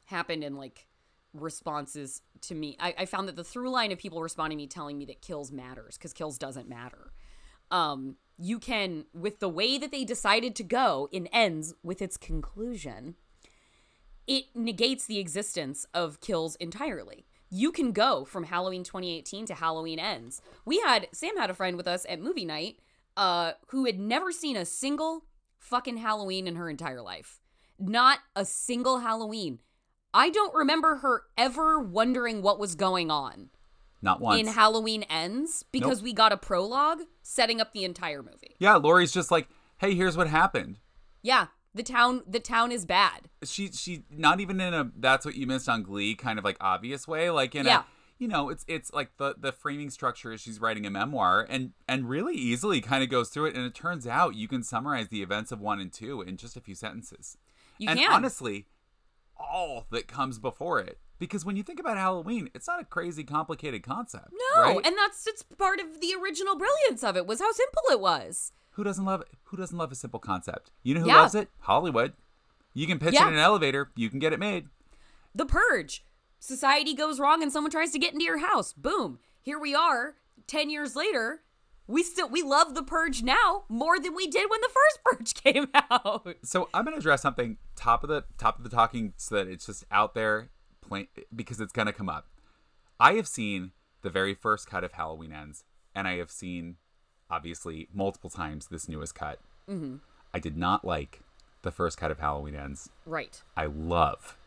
[0.06, 0.88] happened in like
[1.34, 2.78] responses to me.
[2.80, 5.22] I, I found that the through line of people responding to me telling me that
[5.22, 7.12] kills matters because kills doesn't matter.
[7.70, 12.16] Um, you can with the way that they decided to go in ends with its
[12.16, 13.16] conclusion,
[14.26, 17.26] it negates the existence of kills entirely.
[17.50, 20.42] You can go from Halloween 2018 to Halloween ends.
[20.66, 22.80] We had Sam had a friend with us at movie night
[23.18, 25.26] uh who had never seen a single
[25.58, 27.40] fucking Halloween in her entire life.
[27.80, 29.60] Not a single Halloween.
[30.14, 33.50] I don't remember her ever wondering what was going on
[34.02, 34.40] Not once.
[34.40, 38.56] in Halloween ends because we got a prologue setting up the entire movie.
[38.60, 40.80] yeah, Laurie's just like, hey, here's what happened.
[41.22, 43.30] Yeah, the town the town is bad.
[43.44, 46.58] She she not even in a that's what you missed on Glee kind of like
[46.60, 47.80] obvious way, like in Yeah.
[47.82, 47.84] a
[48.18, 51.72] you know, it's it's like the the framing structure is she's writing a memoir and
[51.88, 55.08] and really easily kind of goes through it and it turns out you can summarize
[55.08, 57.38] the events of 1 and 2 in just a few sentences.
[57.78, 58.12] You and can.
[58.12, 58.68] honestly,
[59.38, 63.24] all that comes before it because when you think about Halloween, it's not a crazy
[63.24, 64.34] complicated concept.
[64.56, 64.86] No, right?
[64.86, 68.52] and that's it's part of the original brilliance of it was how simple it was.
[68.80, 70.72] Who doesn't love who doesn't love a simple concept?
[70.84, 71.18] You know who Yeah.
[71.22, 71.50] loves it?
[71.60, 72.14] Hollywood.
[72.74, 73.26] You can pitch Yeah.
[73.26, 74.70] it in an elevator, you can get it made.
[75.36, 76.06] The purge.
[76.40, 78.72] Society goes wrong and someone tries to get into your house.
[78.72, 79.20] Boom.
[79.42, 80.16] Here we are
[80.48, 81.42] 10 years later.
[81.88, 85.34] We still we love the purge now more than we did when the first purge
[85.34, 86.26] came out.
[86.46, 89.66] So I'm gonna address something top of the top of the talking so that it's
[89.66, 92.28] just out there, plain, because it's gonna come up.
[92.98, 93.72] I have seen
[94.04, 96.78] the very first cut of Halloween Ends, and I have seen,
[97.30, 99.40] obviously, multiple times this newest cut.
[99.70, 99.98] Mm-hmm.
[100.34, 101.22] I did not like
[101.62, 102.90] the first cut of Halloween Ends.
[103.06, 103.42] Right.
[103.58, 104.38] I love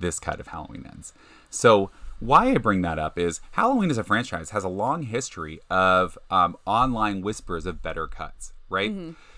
[0.00, 1.12] this cut of Halloween Ends.
[1.50, 5.60] So why I bring that up is Halloween as a franchise has a long history
[5.70, 8.90] of um, online whispers of better cuts, right?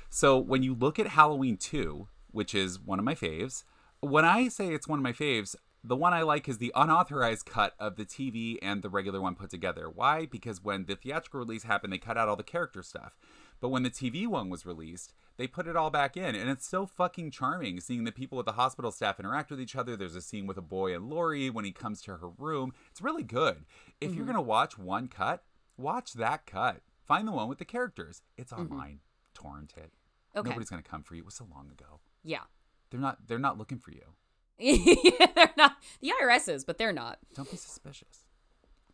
[0.08, 3.64] So when you look at Halloween 2, which is one of my faves,
[4.00, 7.46] when I say it's one of my faves, the one I like is the unauthorized
[7.46, 9.88] cut of the TV and the regular one put together.
[9.88, 10.26] Why?
[10.26, 13.16] Because when the theatrical release happened, they cut out all the character stuff.
[13.60, 16.34] But when the TV one was released, they put it all back in.
[16.34, 19.76] And it's so fucking charming seeing the people at the hospital staff interact with each
[19.76, 19.96] other.
[19.96, 22.72] There's a scene with a boy and Laurie when he comes to her room.
[22.90, 23.64] It's really good.
[24.00, 24.32] If you're mm-hmm.
[24.32, 25.44] going to watch one cut,
[25.78, 26.82] watch that cut.
[27.06, 28.22] Find the one with the characters.
[28.36, 28.72] It's mm-hmm.
[28.72, 29.00] online.
[29.34, 29.92] Torrent it.
[30.36, 30.48] Okay.
[30.48, 31.22] Nobody's going to come for you.
[31.22, 32.00] It was so long ago.
[32.22, 32.44] Yeah.
[32.90, 34.14] They're not they're not looking for you.
[35.36, 37.18] they're not the IRS is, but they're not.
[37.34, 38.26] Don't be suspicious.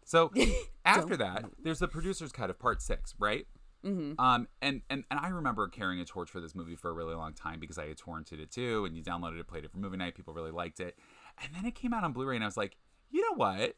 [0.04, 0.32] So
[0.84, 3.46] after that, there's the producer's cut of part six, right?
[3.84, 4.20] Mm-hmm.
[4.20, 7.14] Um, and, and and I remember carrying a torch for this movie for a really
[7.14, 9.78] long time because I had torrented it too, and you downloaded it, played it for
[9.78, 10.14] movie night.
[10.14, 10.96] People really liked it,
[11.42, 12.76] and then it came out on Blu-ray, and I was like,
[13.10, 13.76] you know what?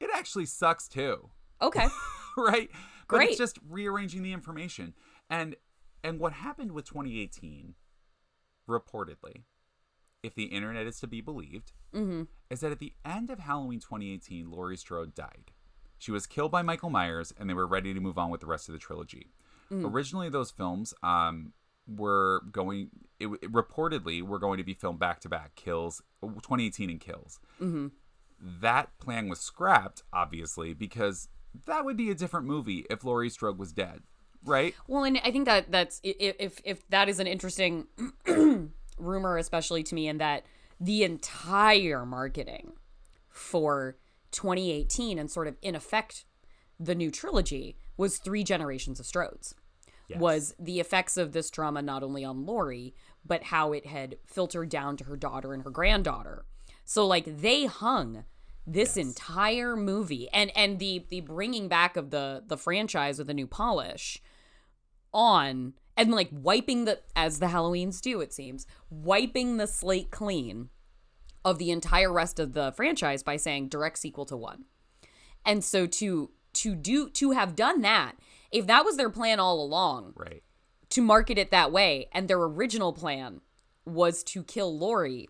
[0.00, 1.86] It actually sucks too, Okay.
[2.36, 2.70] right?
[3.08, 3.30] But Great.
[3.30, 4.94] it's just rearranging the information,
[5.28, 5.56] and
[6.02, 7.74] and what happened with 2018,
[8.68, 9.42] reportedly,
[10.28, 12.24] if the internet is to be believed, mm-hmm.
[12.50, 15.50] is that at the end of Halloween 2018, Laurie Strode died.
[15.98, 18.46] She was killed by Michael Myers, and they were ready to move on with the
[18.46, 19.32] rest of the trilogy.
[19.70, 21.52] Originally, those films um,
[21.86, 26.88] were going, it, it reportedly were going to be filmed back to back, Kills 2018
[26.88, 27.40] and Kills.
[27.60, 27.88] Mm-hmm.
[28.60, 31.28] That plan was scrapped, obviously, because
[31.66, 34.02] that would be a different movie if Laurie Strode was dead,
[34.44, 34.74] right?
[34.86, 37.88] Well, and I think that that's if if that is an interesting
[38.98, 40.44] rumor, especially to me, in that
[40.80, 42.72] the entire marketing
[43.28, 43.96] for
[44.32, 46.24] 2018 and sort of in effect
[46.78, 49.54] the new trilogy was three generations of Strodes.
[50.08, 50.20] Yes.
[50.20, 52.94] Was the effects of this trauma not only on Laurie,
[53.26, 56.44] but how it had filtered down to her daughter and her granddaughter.
[56.84, 58.24] So like they hung
[58.66, 59.06] this Yes.
[59.06, 63.46] entire movie and and the the bringing back of the the franchise with a new
[63.46, 64.22] polish
[65.12, 70.70] on and like wiping the as the Halloweens do it seems wiping the slate clean
[71.44, 74.64] of the entire rest of the franchise by saying direct sequel to one.
[75.44, 78.12] And so to to do to have done that,
[78.50, 80.42] if that was their plan all along, Right.
[80.90, 83.40] to market it that way, and their original plan
[83.84, 85.28] was to kill Laurie,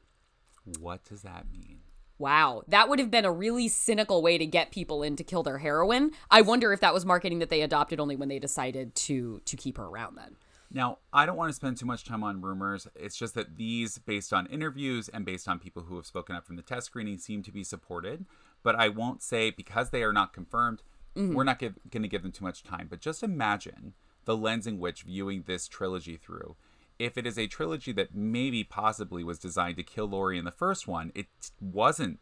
[0.78, 1.80] What does that mean?
[2.18, 5.42] wow, that would have been a really cynical way to get people in to kill
[5.44, 6.10] their heroine.
[6.30, 9.56] I wonder if that was marketing that they adopted only when they decided to to
[9.56, 10.36] keep her around then.
[10.70, 12.86] Now, I don't want to spend too much time on rumors.
[12.94, 16.46] It's just that these, based on interviews and based on people who have spoken up
[16.46, 18.26] from the test screening, seem to be supported.
[18.62, 20.82] But I won't say because they are not confirmed,
[21.16, 21.34] mm-hmm.
[21.34, 22.86] we're not going to give them too much time.
[22.90, 23.94] But just imagine
[24.26, 26.56] the lens in which viewing this trilogy through.
[26.98, 30.50] If it is a trilogy that maybe possibly was designed to kill Laurie in the
[30.50, 31.26] first one, it
[31.60, 32.18] wasn't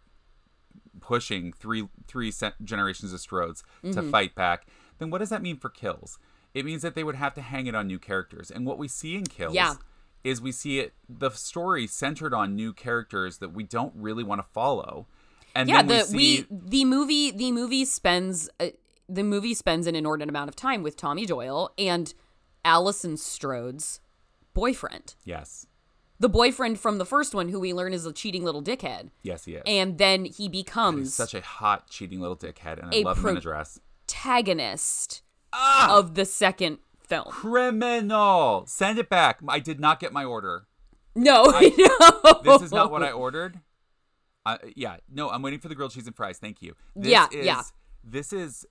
[1.00, 2.32] pushing three three
[2.62, 4.10] generations of Strodes to mm-hmm.
[4.10, 4.66] fight back,
[4.98, 6.18] then what does that mean for kills?
[6.56, 8.50] It means that they would have to hang it on new characters.
[8.50, 9.74] And what we see in kills Yeah.
[10.24, 14.40] is we see it the story centered on new characters that we don't really want
[14.40, 15.06] to follow.
[15.54, 18.68] And yeah, then the we see we the movie the movie spends uh,
[19.08, 22.12] the movie spends an inordinate amount of time with Tommy Doyle and
[22.64, 24.00] Allison Strode's
[24.54, 25.14] boyfriend.
[25.24, 25.66] Yes.
[26.18, 29.10] The boyfriend from the first one who we learn is a cheating little dickhead.
[29.22, 29.62] Yes, he is.
[29.66, 33.18] And then he He's becomes such a hot cheating little dickhead and I A love
[33.18, 33.78] him in pro- a dress.
[34.06, 35.22] protagonist
[35.58, 35.98] Ah!
[35.98, 37.24] of the second film.
[37.30, 38.64] Criminal.
[38.66, 39.40] Send it back.
[39.48, 40.66] I did not get my order.
[41.14, 41.44] No,
[41.78, 42.40] no.
[42.44, 43.60] This is not what I ordered.
[44.44, 46.38] Uh, yeah, no, I'm waiting for the grilled cheese and fries.
[46.38, 46.74] Thank you.
[46.94, 47.62] This Yeah, is, yeah.
[48.04, 48.66] This is,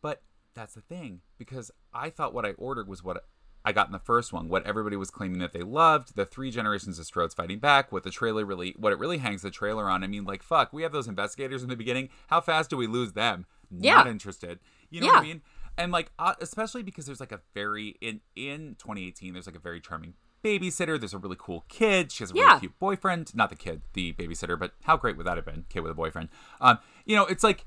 [0.00, 0.22] but
[0.54, 3.24] that's the thing because I thought what I ordered was what
[3.64, 4.48] I got in the first one.
[4.48, 7.90] What everybody was claiming that they loved, the three generations of Strodes fighting back.
[7.92, 10.04] What the trailer really, what it really hangs the trailer on.
[10.04, 12.08] I mean, like fuck, we have those investigators in the beginning.
[12.28, 13.46] How fast do we lose them?
[13.70, 13.96] Yeah.
[13.96, 14.60] Not interested.
[14.88, 15.42] You know what I mean?
[15.76, 19.60] And like, uh, especially because there's like a very in in 2018, there's like a
[19.60, 20.98] very charming babysitter.
[21.00, 22.12] There's a really cool kid.
[22.12, 22.58] She has a really Yeah.
[22.60, 23.34] cute boyfriend.
[23.34, 25.64] Not the kid, the babysitter, but how great would that have been?
[25.68, 26.28] Kid with a boyfriend.
[26.60, 27.64] Um, you know, it's like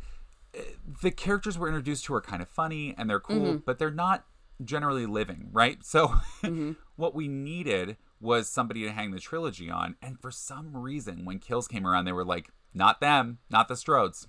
[0.58, 0.62] uh,
[1.02, 3.58] the characters we're introduced to are kind of funny and they're cool, Mm-hmm.
[3.66, 4.26] but they're not
[4.64, 5.84] generally living, right?
[5.84, 6.14] So
[6.96, 9.96] what we needed was somebody to hang the trilogy on.
[10.02, 13.74] And for some reason, when Kills came around, they were like, not them, not the
[13.76, 14.28] Strodes.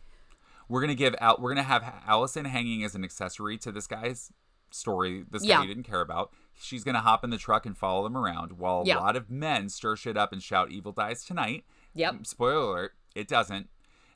[0.68, 1.40] We're gonna give out.
[1.40, 4.32] We're gonna have Allison hanging as an accessory to this guy's
[4.70, 5.24] story.
[5.30, 5.62] This guy Yeah.
[5.62, 6.32] you didn't care about.
[6.60, 8.98] She's gonna hop in the truck and follow them around while Yeah.
[8.98, 12.26] a lot of men stir shit up and shout "Evil dies tonight." Yep.
[12.26, 13.70] Spoiler alert: it doesn't.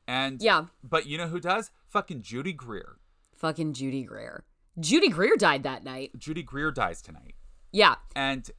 [0.06, 0.66] And Yeah.
[0.84, 1.70] but you know who does?
[1.88, 2.98] Fucking Judy Greer.
[3.34, 4.44] Fucking Judy Greer.
[4.78, 6.10] Judy Greer died that night.
[6.18, 7.34] Judy Greer dies tonight.
[7.70, 7.96] Yeah.
[8.14, 8.50] And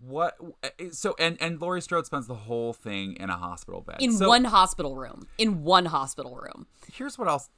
[0.00, 0.36] what?
[0.92, 3.96] So and and Laurie Strode spends the whole thing in a hospital bed.
[4.00, 5.26] In So- one hospital room.
[5.38, 6.66] In one hospital room.
[6.92, 7.48] here's what else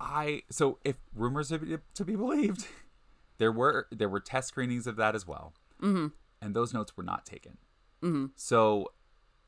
[0.00, 2.66] i so if rumors are to be believed
[3.38, 5.52] there were there were test screenings of that as well
[5.82, 6.06] mm-hmm.
[6.40, 7.58] and those notes were not taken
[8.02, 8.26] mm-hmm.
[8.36, 8.86] so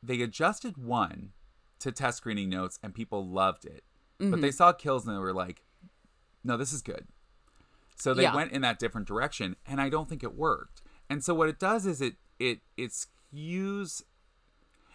[0.03, 1.31] they adjusted one
[1.79, 3.85] to test screening notes and people loved it
[4.19, 5.63] but they saw kills and they were like
[6.45, 7.07] no this is good
[7.97, 8.35] so they Yeah.
[8.35, 11.59] went in that different direction and i don't think it worked and so what it
[11.59, 14.03] does is it it it skews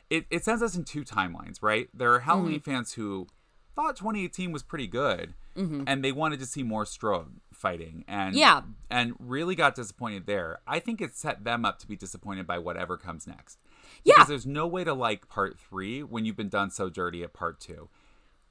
[0.10, 1.90] it, it sends us in two timelines, right?
[1.94, 2.72] There are Halloween Mm-hmm.
[2.72, 3.28] fans who
[3.76, 8.38] thought 2018 was pretty good, and they wanted to see more Strode fighting, and Mm-hmm.
[8.40, 8.62] Yeah.
[8.90, 10.60] and really got disappointed there.
[10.68, 13.58] I think it set them up to be disappointed by whatever comes next.
[14.04, 14.14] Yeah.
[14.16, 17.34] because there's no way to like part three when you've been done so dirty at
[17.34, 17.90] part two.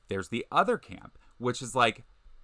[0.09, 2.03] There's the other camp, which is like,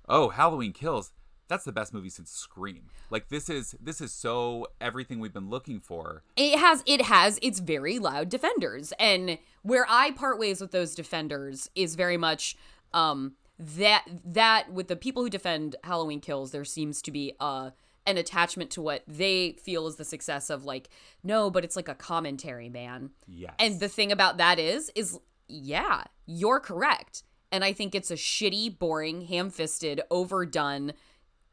[0.08, 1.10] oh, Halloween Kills.
[1.50, 2.84] That's the best movie since Scream.
[3.10, 6.22] Like this is this is so everything we've been looking for.
[6.36, 8.92] It has it has its very loud defenders.
[9.00, 12.56] And where I part ways with those defenders is very much
[12.94, 17.70] um that that with the people who defend Halloween kills, there seems to be uh
[18.06, 20.88] an attachment to what they feel is the success of like,
[21.22, 23.10] no, but it's like a commentary, man.
[23.26, 23.54] Yes.
[23.58, 27.24] And the thing about that is, is yeah, you're correct.
[27.52, 30.92] And I think it's a shitty, boring, ham fisted, overdone,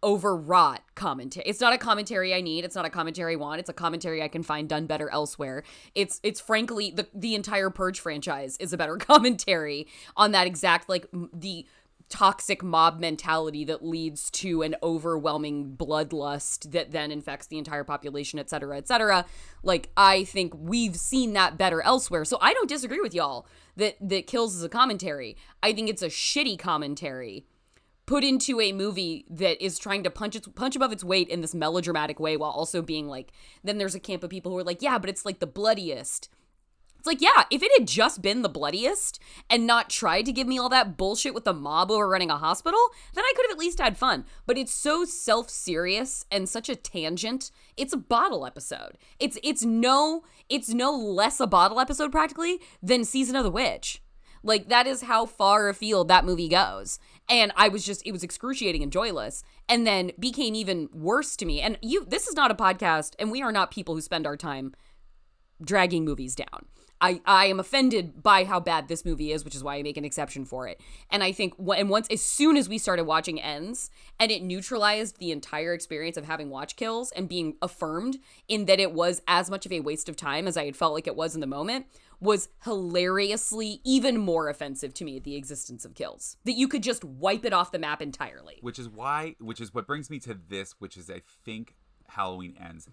[0.08, 1.43] overwrought commentary.
[1.46, 2.63] It's not a commentary I need.
[2.63, 3.60] It's not a commentary I want.
[3.60, 5.63] It's a commentary I can find done better elsewhere.
[5.96, 10.88] It's it's frankly the the entire Purge franchise is a better commentary on that exact
[10.88, 11.65] like the
[12.10, 18.39] toxic mob mentality that leads to an overwhelming bloodlust that then infects the entire population,
[18.39, 19.26] et cetera, et cetera.
[19.62, 22.24] Like I think we've seen that better elsewhere.
[22.24, 25.36] So I don't disagree with y'all that that kills is a commentary.
[25.62, 27.46] I think it's a shitty commentary
[28.08, 31.41] put into a movie that is trying to punch its punch above its weight in
[31.41, 33.32] this melodramatic way while also being like
[33.63, 36.30] then there's a camp of people who are like yeah but it's like the bloodiest
[36.98, 40.48] It's like, yeah, if it had just been the bloodiest and not tried to give
[40.48, 42.80] me all that bullshit with the mob overrunning a hospital,
[43.13, 44.26] then I could have at least had fun.
[44.48, 47.52] But it's so self-serious and such a tangent.
[47.78, 48.98] It's a bottle episode.
[49.20, 54.02] It's it's no it's no less a bottle episode practically than Season of the Witch.
[54.43, 57.00] Like that is how far afield that movie goes.
[57.30, 61.46] And I was just it was excruciating and joyless and then became even worse to
[61.46, 61.62] me.
[61.62, 64.38] And you this is not a podcast and we are not people who spend our
[64.38, 64.74] time
[65.62, 66.66] dragging movies down.
[66.99, 69.97] I, I am offended by how bad this movie is, which is why I make
[69.97, 70.81] an exception for it.
[71.10, 75.19] And I think, and once, as soon as we started watching Ends, and it neutralized
[75.19, 79.49] the entire experience of having watch kills and being affirmed in that it was as
[79.49, 81.47] much of a waste of time as I had felt like it was in the
[81.47, 81.86] moment,
[82.19, 86.38] was hilariously even more offensive to me at the existence of kills.
[86.45, 88.57] That you could just wipe it off the map entirely.
[88.62, 91.75] Which is why, which is what brings me to this, which is I think
[92.07, 92.89] Halloween ends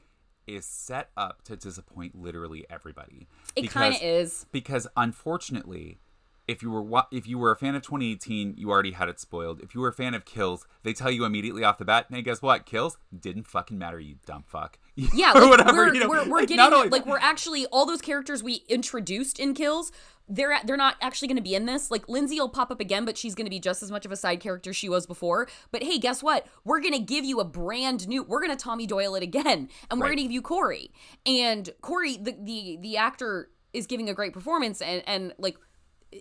[0.46, 3.26] is set up to disappoint literally everybody.
[3.56, 5.98] It kind of is because unfortunately,
[6.46, 9.60] if you were if you were a fan of 2018, you already had it spoiled.
[9.60, 12.22] If you were a fan of Kills, they tell you immediately off the bat, "Hey,
[12.22, 12.66] guess what?
[12.66, 15.86] Kills didn't fucking matter, you dumb fuck." Yeah, like, whatever.
[15.86, 19.40] We're, you know, we're, we're like, getting like we're actually all those characters we introduced
[19.40, 19.90] in Kills
[20.28, 21.90] they're they're not actually going to be in this.
[21.90, 24.12] Like Lindsay will pop up again, but she's going to be just as much of
[24.12, 25.48] a side character she was before.
[25.70, 26.46] But hey, guess what?
[26.64, 28.22] We're going to give you a brand new.
[28.22, 30.10] We're going to Tommy Doyle it again, and we're right.
[30.10, 30.90] going to give you Corey.
[31.26, 35.56] And Corey, the the the actor, is giving a great performance, and and like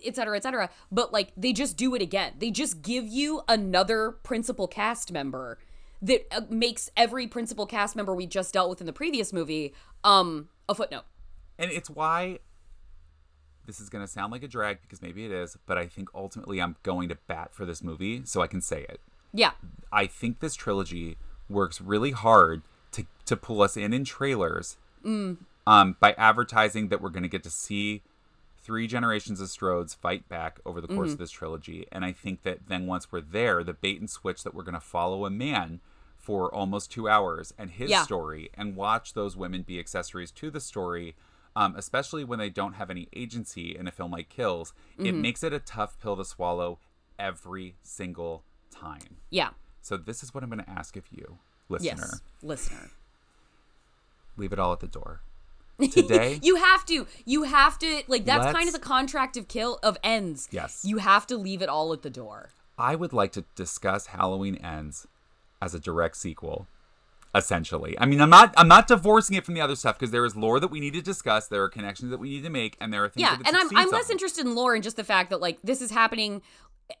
[0.04, 0.70] et cetera, et cetera.
[0.90, 2.34] But like they just do it again.
[2.38, 5.58] They just give you another principal cast member
[6.02, 9.74] that uh, makes every principal cast member we just dealt with in the previous movie
[10.02, 11.04] um a footnote.
[11.58, 12.40] And it's why
[13.66, 16.08] this is going to sound like a drag because maybe it is, but I think
[16.14, 19.00] ultimately I'm going to bat for this movie so I can say it.
[19.32, 19.52] Yeah.
[19.92, 21.16] I think this trilogy
[21.48, 25.38] works really hard to, to pull us in in trailers mm.
[25.66, 28.02] um, by advertising that we're going to get to see
[28.64, 31.12] three generations of Strodes fight back over the course mm-hmm.
[31.12, 31.86] of this trilogy.
[31.92, 34.74] And I think that then once we're there, the bait and switch that we're going
[34.74, 35.80] to follow a man
[36.16, 38.02] for almost two hours and his yeah.
[38.02, 41.14] story and watch those women be accessories to the story–
[41.56, 45.06] um, especially when they don't have any agency in a film like Kills, mm-hmm.
[45.06, 46.78] it makes it a tough pill to swallow
[47.18, 49.18] every single time.
[49.30, 49.50] Yeah.
[49.80, 51.90] So this is what I'm going to ask of you, listener.
[51.96, 52.90] Yes, listener.
[54.36, 55.20] Leave it all at the door.
[55.90, 57.06] Today, you have to.
[57.24, 58.02] You have to.
[58.06, 60.48] Like that's kind of the contract of kill of ends.
[60.50, 60.84] Yes.
[60.84, 62.50] You have to leave it all at the door.
[62.78, 65.06] I would like to discuss Halloween Ends
[65.62, 66.66] as a direct sequel
[67.34, 67.98] essentially.
[67.98, 70.36] I mean, I'm not I'm not divorcing it from the other stuff because there is
[70.36, 72.92] lore that we need to discuss, there are connections that we need to make, and
[72.92, 73.22] there are things.
[73.22, 75.82] Yeah, and I'm I'm less interested in lore and just the fact that like this
[75.82, 76.42] is happening.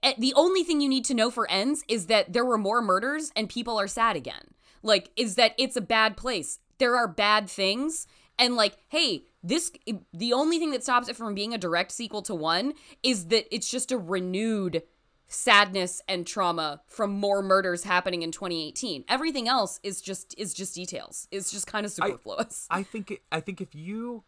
[0.02, 2.80] Eh, the only thing you need to know for ends is that there were more
[2.80, 4.54] murders and people are sad again.
[4.82, 6.58] Like, is that it's a bad place.
[6.78, 8.06] There are bad things,
[8.38, 9.72] and like, hey, this
[10.12, 13.52] the only thing that stops it from being a direct sequel to one is that
[13.54, 14.82] it's just a renewed
[15.28, 19.04] sadness and trauma from more murders happening in 2018.
[19.08, 21.28] Everything else is just is just details.
[21.30, 22.66] It's just kind of superfluous.
[22.70, 24.24] I, I think I think if you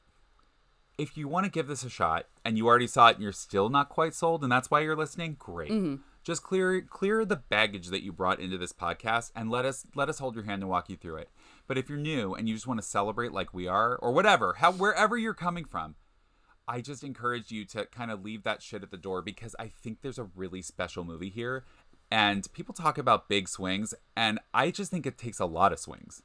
[0.98, 3.32] if you want to give this a shot and you already saw it and you're
[3.32, 5.70] still not quite sold and that's why you're listening, great.
[5.70, 5.96] Mm-hmm.
[6.24, 10.08] Just clear clear the baggage that you brought into this podcast and let us let
[10.08, 11.30] us hold your hand and walk you through it.
[11.66, 14.55] But if you're new and you just want to celebrate like we are or whatever,
[14.55, 15.96] how wherever you're coming from,
[16.68, 19.68] I just encourage you to kind of leave that shit at the door because I
[19.68, 21.64] think there's a really special movie here.
[22.11, 25.81] And people talk about big swings, and I just think it takes a lot of
[25.81, 26.22] swings.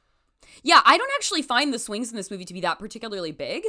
[0.62, 3.64] Yeah, I don't actually find the swings in this movie to be that particularly big.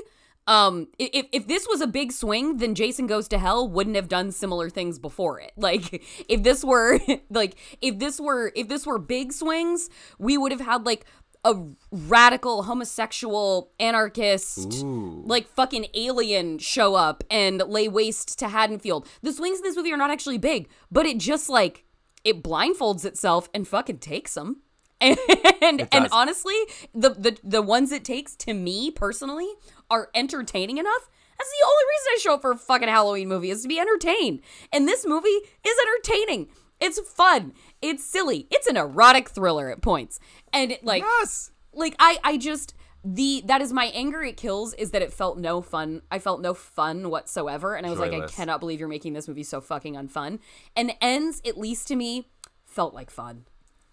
[0.45, 4.09] Um, if if this was a big swing, then Jason Goes to Hell wouldn't have
[4.09, 5.53] done similar things before it.
[5.63, 10.51] Like if this were like if this were if this were big swings, we would
[10.51, 11.05] have had like
[11.45, 11.55] a
[11.91, 15.23] radical homosexual anarchist Ooh.
[15.25, 19.07] like fucking alien show up and lay waste to Haddonfield.
[19.21, 21.83] The swings in this movie are not actually big, but it just like
[22.23, 24.61] it blindfolds itself and fucking takes them.
[25.61, 26.55] And and honestly,
[26.93, 29.47] the, the the ones it takes to me personally
[29.89, 31.09] are entertaining enough.
[31.37, 33.79] That's the only reason I show up for a fucking Halloween movie is to be
[33.79, 34.41] entertained.
[34.73, 36.49] And this movie is entertaining.
[36.83, 37.53] It's fun.
[37.81, 38.45] It's silly.
[38.51, 40.19] It's an erotic thriller at points.
[40.51, 41.51] And it, like yes.
[41.73, 42.73] like I I just
[43.05, 46.01] the that is my anger it kills is that it felt no fun.
[46.11, 48.11] I felt no fun whatsoever and I was Joyless.
[48.11, 50.39] like I cannot believe you're making this movie so fucking unfun.
[50.75, 52.27] And ends at least to me
[52.65, 53.45] felt like fun.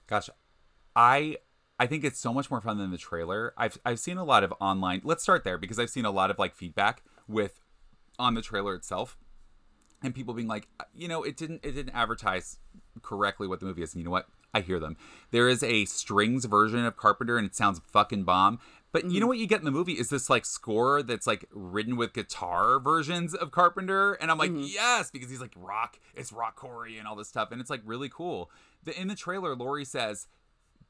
[0.08, 0.28] Gosh.
[0.96, 1.36] I
[1.78, 3.54] I think it's so much more fun than the trailer.
[3.56, 5.00] I've I've seen a lot of online.
[5.04, 7.60] Let's start there because I've seen a lot of like feedback with
[8.18, 9.16] on the trailer itself
[10.02, 12.58] and people being like, uh, you know, it didn't it didn't advertise
[13.02, 13.94] correctly what the movie is.
[13.94, 14.26] And you know what?
[14.52, 14.96] I hear them.
[15.30, 18.58] There is a strings version of Carpenter, and it sounds fucking bomb.
[18.92, 19.28] But you know mm-hmm.
[19.28, 22.80] what you get in the movie is this like score that's like written with guitar
[22.80, 24.66] versions of Carpenter, and I'm like, mm-hmm.
[24.68, 27.82] yes, because he's like rock, it's rock Corey and all this stuff, and it's like
[27.84, 28.50] really cool.
[28.82, 30.26] The, in the trailer, Laurie says,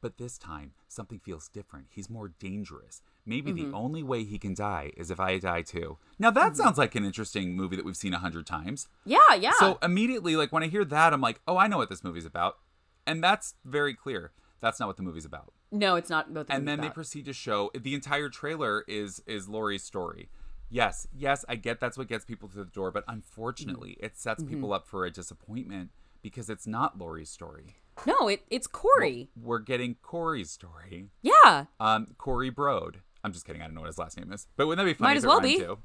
[0.00, 1.88] "But this time something feels different.
[1.90, 3.02] He's more dangerous.
[3.26, 3.74] Maybe the mm-hmm.
[3.74, 6.62] only way he can die is if I die too." Now that mm-hmm.
[6.62, 8.88] sounds like an interesting movie that we've seen a hundred times.
[9.04, 9.52] Yeah, yeah.
[9.58, 12.26] So immediately, like when I hear that, I'm like, oh, I know what this movie's
[12.26, 12.58] about,
[13.06, 14.32] and that's very clear.
[14.60, 16.46] That's not what the movie's about no, it's not both.
[16.50, 20.28] and then they proceed to show the entire trailer is is Laurie's story.
[20.68, 23.14] Yes, yes, I get that's what gets people to the door, but mm-hmm.
[23.14, 25.90] unfortunately, it sets people up for a disappointment
[26.22, 27.76] because it's not Laurie's story.
[28.06, 29.30] no, it it's Corey.
[29.40, 31.06] We're getting Corey's story.
[31.22, 33.00] yeah, Um, Corey Broad.
[33.24, 33.62] I'm just kidding.
[33.62, 35.10] I don't know what his last name is, but wouldn't that be funny?
[35.10, 35.58] Might as well be.
[35.58, 35.78] Too?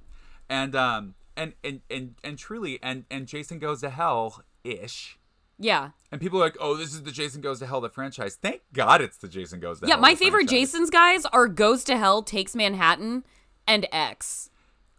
[0.50, 5.18] And um, and and and and truly, and and Jason goes to hell ish.
[5.60, 8.36] yeah, And people are like, "Oh, this is the Jason Goes to Hell the franchise."
[8.42, 9.94] Thank God it's the Jason Goes to yeah.
[9.94, 9.98] Hell.
[10.00, 10.72] Yeah, my favorite franchise.
[10.72, 13.24] Jason's guys are Goes to Hell, Takes Manhattan,
[13.68, 14.50] and X.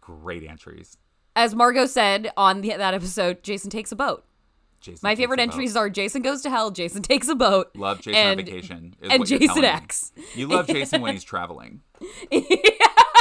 [0.01, 0.97] Great entries.
[1.35, 4.23] As Margot said on the, that episode, Jason takes a boat.
[4.79, 5.53] Jason My favorite a boat.
[5.53, 8.95] entries are Jason goes to hell, Jason takes a boat, Love Jason and, on vacation.
[9.01, 9.63] And Jason.
[9.65, 10.11] X.
[10.35, 11.81] You love Jason when he's traveling.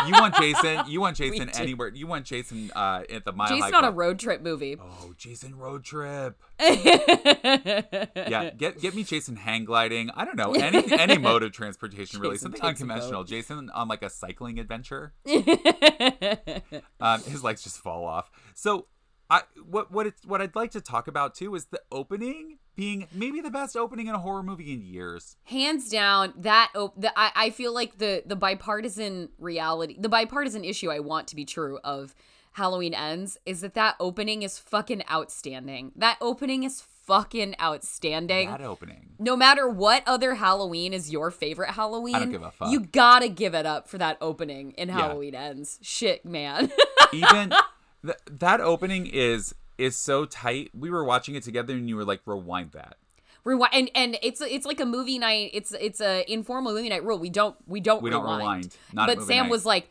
[0.07, 0.81] You want Jason.
[0.89, 1.89] You want Jason anywhere.
[1.89, 4.77] You want Jason uh, at the Mile Jason High on a road trip movie.
[4.81, 6.41] Oh, Jason road trip.
[6.61, 10.11] yeah, get get me Jason hang gliding.
[10.15, 12.35] I don't know any any mode of transportation really.
[12.35, 13.25] Jason Something unconventional.
[13.25, 15.13] Jason on like a cycling adventure.
[17.01, 18.31] um, his legs just fall off.
[18.55, 18.87] So,
[19.29, 23.09] I what what it's what I'd like to talk about too is the opening being
[23.13, 25.37] maybe the best opening in a horror movie in years.
[25.45, 30.65] Hands down, that op- the, I, I feel like the the bipartisan reality, the bipartisan
[30.65, 32.15] issue I want to be true of
[32.53, 35.93] Halloween ends is that that opening is fucking outstanding.
[35.97, 38.51] That opening is fucking outstanding.
[38.51, 39.11] That opening.
[39.19, 42.71] no matter what other Halloween is your favorite Halloween, I don't give a fuck.
[42.71, 45.79] you gotta give it up for that opening in Halloween Ends.
[45.83, 46.73] Shit, man.
[47.13, 47.51] even
[48.05, 50.71] th- that opening is is so tight.
[50.75, 52.97] We were watching it together, and you were like, "Rewind that."
[53.45, 55.51] rewind and and it's it's like a movie night.
[55.55, 57.19] It's it's a informal movie night rule.
[57.19, 58.41] We don't we don't We don't rewind.
[58.41, 58.77] rewind.
[58.93, 59.51] Not but Sam night.
[59.51, 59.91] was like,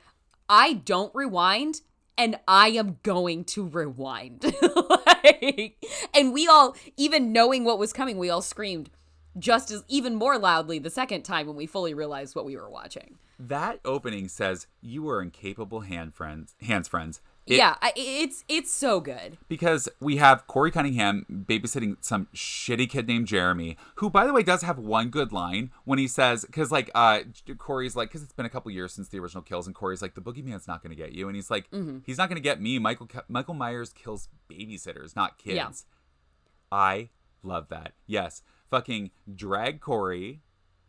[0.49, 1.81] I don't rewind.
[2.17, 4.45] And I am going to rewind.
[4.61, 5.75] like,
[6.13, 8.89] and we all, even knowing what was coming, we all screamed
[9.37, 12.69] just as even more loudly the second time when we fully realized what we were
[12.69, 13.17] watching.
[13.37, 17.19] That opening says you are incapable hand friends, hands friends.
[17.47, 19.37] It- yeah, I, it's it's so good.
[19.47, 24.41] because we have Corey Cunningham babysitting some shitty kid named Jeremy, who, by the way,
[24.41, 27.19] does have one good line when he says, because like uh,
[27.59, 30.15] Corey's like, because it's been a couple years since the original kills, and Corey's like,
[30.15, 31.99] the boogeyman's not going to get you, and he's like, Mm-hmm.
[32.03, 32.79] he's not going to get me.
[32.79, 35.55] Michael Michael Myers kills babysitters, not kids.
[35.55, 35.69] Yeah.
[36.71, 37.09] I
[37.43, 37.93] love that.
[38.07, 38.41] Yes,
[38.71, 40.41] fucking drag Corey.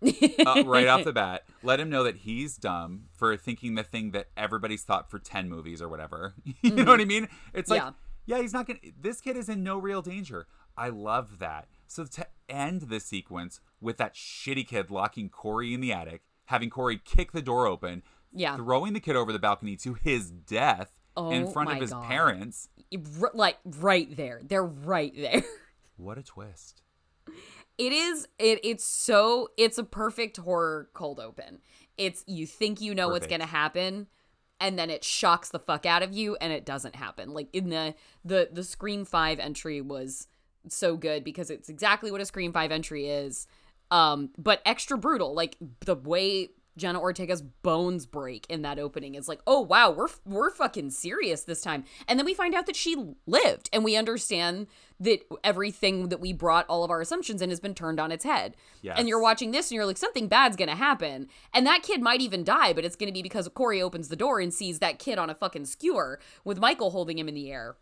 [0.02, 4.10] Uh, right off the bat, let him know that he's dumb for thinking the thing
[4.12, 6.34] that everybody's thought for 10 movies or whatever.
[6.62, 7.28] you know what I mean?
[7.54, 7.90] It's like, Yeah.
[8.26, 10.46] yeah, he's not going to, this kid is in no real danger.
[10.76, 11.68] I love that.
[11.86, 16.68] So to end the sequence with that shitty kid locking Corey in the attic, having
[16.70, 18.56] Corey kick the door open, Yeah.
[18.56, 22.04] throwing the kid over the balcony to his death in Oh front of his God.
[22.04, 22.68] parents.
[23.32, 24.40] Like right there.
[24.44, 25.42] They're right there.
[25.98, 26.82] What a twist.
[27.78, 31.60] It is it it's so it's a perfect horror cold open.
[31.98, 34.06] It's you think you know what's going to happen
[34.60, 37.34] and then it shocks the fuck out of you and it doesn't happen.
[37.34, 40.26] Like in the the the Scream 5 entry was
[40.68, 43.46] so good because it's exactly what a Scream 5 entry is.
[43.90, 45.34] Um but extra brutal.
[45.34, 50.08] Like the way Jenna Ortega's bones break in that opening It's like, oh wow, we're
[50.24, 51.84] we're fucking serious this time.
[52.06, 54.66] And then we find out that she lived, and we understand
[55.00, 58.24] that everything that we brought all of our assumptions in has been turned on its
[58.24, 58.56] head.
[58.96, 62.20] And you're watching this, and you're like, something bad's gonna happen, and that kid might
[62.20, 65.18] even die, but it's gonna be because Corey opens the door and sees that kid
[65.18, 67.76] on a fucking skewer with Michael holding him in the air.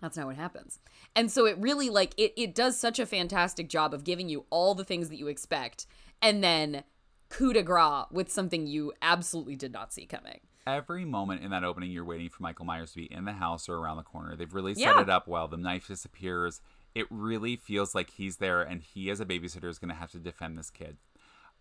[0.00, 0.78] That's not what happens.
[1.16, 4.44] And so it really like it it does such a fantastic job of giving you
[4.50, 5.86] all the things that you expect
[6.22, 6.84] and then
[7.28, 10.40] coup de grace with something you absolutely did not see coming.
[10.66, 13.68] Every moment in that opening, you're waiting for Michael Myers to be in the house
[13.68, 14.36] or around the corner.
[14.36, 15.00] They've really set Yeah.
[15.00, 15.48] it up well.
[15.48, 16.60] The knife disappears.
[16.94, 20.10] It really feels like he's there, and he, as a babysitter, is going to have
[20.12, 20.98] to defend this kid.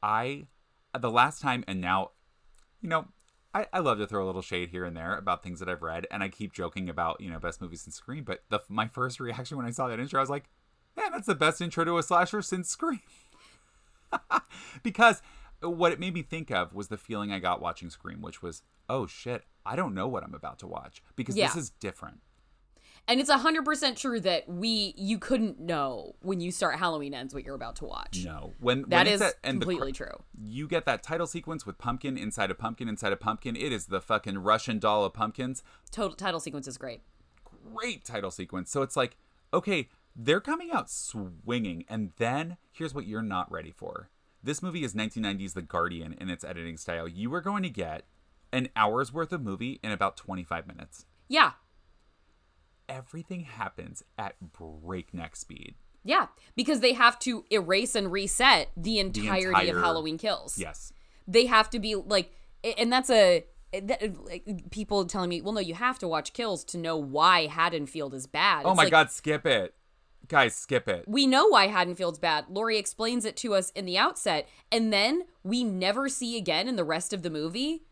[0.04, 0.48] I,
[0.98, 2.12] the last time, and now,
[2.82, 3.08] you know,
[3.54, 5.82] I, I love to throw a little shade here and there about things that I've
[5.82, 8.24] read, and I keep joking about, you know, best movies in Scream.
[8.26, 10.50] But the my first reaction when I saw that intro, I was like,
[10.98, 13.00] man, that's the best intro to a slasher since Scream.
[14.84, 15.22] because
[15.62, 18.64] what it made me think of was the feeling I got watching Scream, which was,
[18.90, 22.20] oh shit, I don't know what I'm about to watch because this is different.
[23.10, 27.46] And it's 100% true that we you couldn't know when you start Halloween Ends what
[27.46, 28.24] you're about to watch.
[28.26, 30.24] No, when That when it's at- and the completely true.
[30.38, 33.56] you get that title sequence with pumpkin inside a pumpkin inside a pumpkin.
[33.56, 35.64] It is the fucking Russian doll of pumpkins.
[35.90, 37.02] Total title sequence is great.
[37.74, 38.70] Great title sequence.
[38.70, 39.16] So it's like,
[39.54, 44.10] okay, they're coming out swinging, and then here's what you're not ready for.
[44.48, 47.06] This movie is 1990s The Guardian in its editing style.
[47.06, 48.04] You are going to get
[48.54, 51.06] an hour's worth of movie in about 25 minutes.
[51.28, 51.52] Yeah.
[52.88, 55.76] Everything happens at breakneck speed.
[56.06, 60.58] Yeah, because they have to erase and reset the entirety entire- of Halloween Kills.
[60.58, 60.94] Yes.
[61.28, 62.32] They have to be like,
[62.78, 63.44] and that's a
[63.74, 66.96] eh, that, like, people telling me, well, no, you have to watch Kills to know
[66.96, 68.66] why Haddonfield is bad.
[68.66, 69.76] Oh It's my like, god, skip it.
[70.28, 71.06] Guys, skip it.
[71.08, 72.46] We know why Haddonfield's bad.
[72.50, 76.76] Laurie explains it to us in the outset, and then we never see again in
[76.76, 77.84] the rest of the movie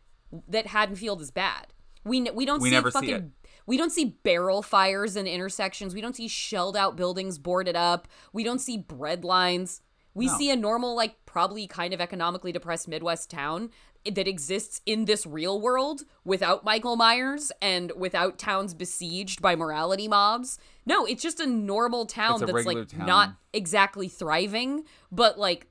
[0.48, 1.68] that Haddonfield is bad.
[2.04, 3.24] We we don't We see see fucking it.
[3.66, 5.96] we don't see barrel fires in intersections.
[5.96, 8.08] We don't see shelled out buildings boarded up.
[8.34, 9.82] We don't see bread lines.
[10.14, 10.38] We No.
[10.38, 13.72] see a normal like probably kind of economically depressed Midwest town
[14.14, 20.08] that exists in this real world without Michael Myers and without towns besieged by morality
[20.08, 20.60] mobs.
[20.86, 23.08] No, it's just a normal town a that's like town.
[23.08, 25.68] not exactly thriving, but like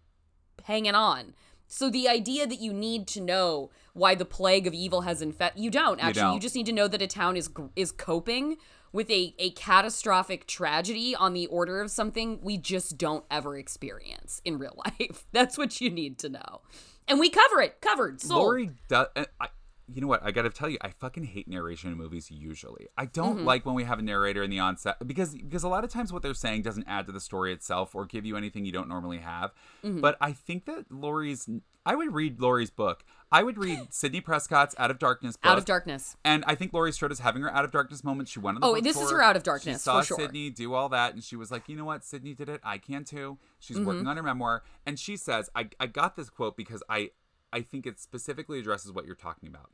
[0.64, 1.34] hanging on.
[1.66, 5.62] So the idea that you need to know why the plague of evil has infected
[5.62, 6.22] you don't actually.
[6.22, 6.40] You, don't.
[6.40, 8.56] just need to know that a town is is coping
[8.92, 14.40] with a a catastrophic tragedy on the order of something we just don't ever experience
[14.44, 15.24] in real life.
[15.32, 16.60] That's what you need to know.
[17.08, 17.80] And we cover it.
[17.80, 18.20] Covered.
[18.20, 18.42] Sold.
[18.42, 19.08] Laurie does.
[19.16, 19.48] I,
[19.92, 20.22] you know what?
[20.24, 22.30] I gotta tell you, I fucking hate narration in movies.
[22.30, 23.44] Usually, I don't Mm-hmm.
[23.44, 26.12] like when we have a narrator in the onset because because a lot of times
[26.12, 28.88] what they're saying doesn't add to the story itself or give you anything you don't
[28.88, 29.52] normally have.
[29.84, 30.00] Mm-hmm.
[30.00, 31.48] But I think that Laurie's.
[31.86, 33.04] I would read Laurie's book.
[33.30, 35.50] I would read Sidney Prescott's Out of Darkness book.
[35.50, 36.16] Out of darkness.
[36.24, 38.28] And I think Laurie Strode is having her out of darkness moment.
[38.28, 39.78] She went on the Oh, this is her out of Darkness.
[39.80, 40.16] She saw for sure.
[40.18, 42.04] Sidney do all that, and she was like, you know what?
[42.04, 42.60] Sidney did it.
[42.64, 43.38] I can too.
[43.58, 43.86] She's Mm-hmm.
[43.86, 47.10] working on her memoir, and she says, I, I got this quote because I
[47.52, 49.70] I think it specifically addresses what you're talking about.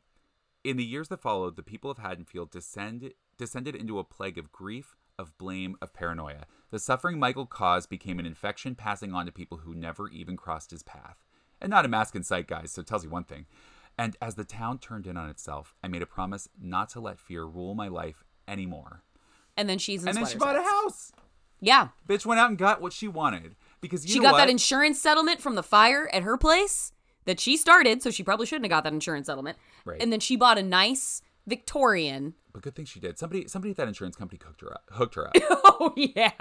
[0.65, 4.53] In the years that followed, the people of Haddonfield descend, descended into a plague of
[4.53, 6.45] grief, of blame, of paranoia.
[6.71, 10.71] The suffering Michael caused became an infection passing on to people who never even crossed
[10.71, 11.25] his path.
[11.61, 13.47] And not a mask in sight, guys, so it tells you one thing.
[13.99, 17.19] And as the town turned in on itself, I made a promise not to let
[17.19, 19.03] fear rule my life anymore.
[19.57, 21.13] And then she's in and then she bought a house.
[21.61, 21.89] Yeah.
[22.09, 23.57] Bitch went out and got what she wanted.
[23.81, 24.39] Because you she got what?
[24.39, 26.93] that insurance settlement from the fire at her place
[27.27, 29.59] that she started, so she probably shouldn't have got that insurance settlement.
[29.85, 30.01] Right.
[30.01, 32.35] And then she bought a nice Victorian.
[32.53, 33.19] But good thing she did.
[33.19, 34.85] Somebody somebody at that insurance company hooked her up.
[34.93, 35.37] Hooked her up.
[35.83, 36.33] Oh yeah.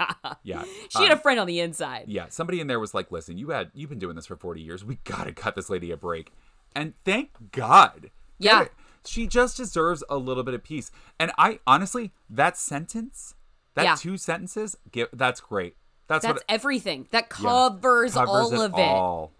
[0.42, 0.64] Yeah.
[0.90, 2.04] She had Um, a friend on the inside.
[2.08, 4.60] Yeah, somebody in there was like, "Listen, you had you've been doing this for 40
[4.60, 4.84] years.
[4.84, 6.30] We got to cut this lady a break."
[6.76, 8.10] And thank God.
[8.38, 8.66] Yeah.
[9.06, 10.90] She just deserves a little bit of peace.
[11.18, 13.34] And I honestly, that sentence,
[13.74, 13.94] that Yeah.
[13.94, 15.76] two sentences, give that's great.
[16.06, 17.08] That's, That's what everything.
[17.10, 19.30] That yeah, covers, all it of it.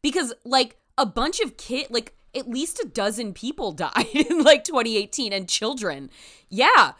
[0.00, 4.64] Because like a bunch of kid like at least a dozen people died in like
[4.64, 6.10] 2018 and children.
[6.48, 6.92] Yeah.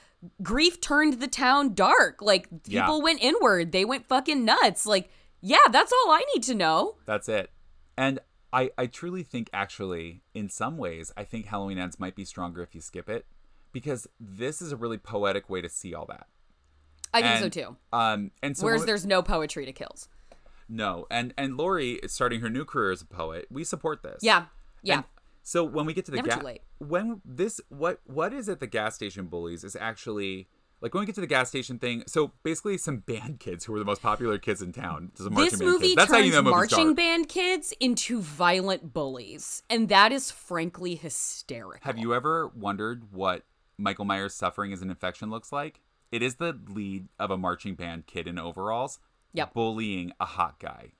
[0.42, 2.20] Grief turned the town dark.
[2.22, 2.82] Like Yeah.
[2.82, 3.72] people went inward.
[3.72, 4.86] They went fucking nuts.
[4.86, 5.10] Like,
[5.40, 6.96] yeah, that's all I need to know.
[7.06, 7.50] That's it.
[7.96, 8.18] And
[8.52, 12.62] I, I truly think, actually, in some ways, I think Halloween Ends might be stronger
[12.62, 13.24] if you skip it
[13.72, 16.26] because this is a really poetic way to see all that.
[17.14, 17.76] I think so too.
[17.92, 20.08] Um, and so Whereas there's no poetry to kills.
[20.68, 23.46] no, and and Laurie is starting her new career as a poet.
[23.50, 24.20] We support this.
[24.22, 24.44] Yeah.
[24.82, 24.94] Yeah.
[24.96, 25.04] And
[25.51, 26.44] so when we get to the gas,
[26.78, 28.61] when this what what is it?
[28.61, 30.46] The gas station bullies is actually
[30.80, 32.05] like when we get to the gas station thing.
[32.07, 35.11] So basically, some band kids who were the most popular kids in town.
[35.18, 35.96] This band movie.
[35.96, 40.94] That's turns how you know marching band kids into violent bullies, and that is frankly
[40.94, 41.80] hysterical.
[41.82, 43.42] Have you ever wondered what
[43.76, 45.80] Michael Myers suffering as an infection looks like?
[46.12, 49.01] It is the lead of a marching band kid in overalls
[49.32, 49.53] Yep.
[49.53, 50.92] bullying a hot guy.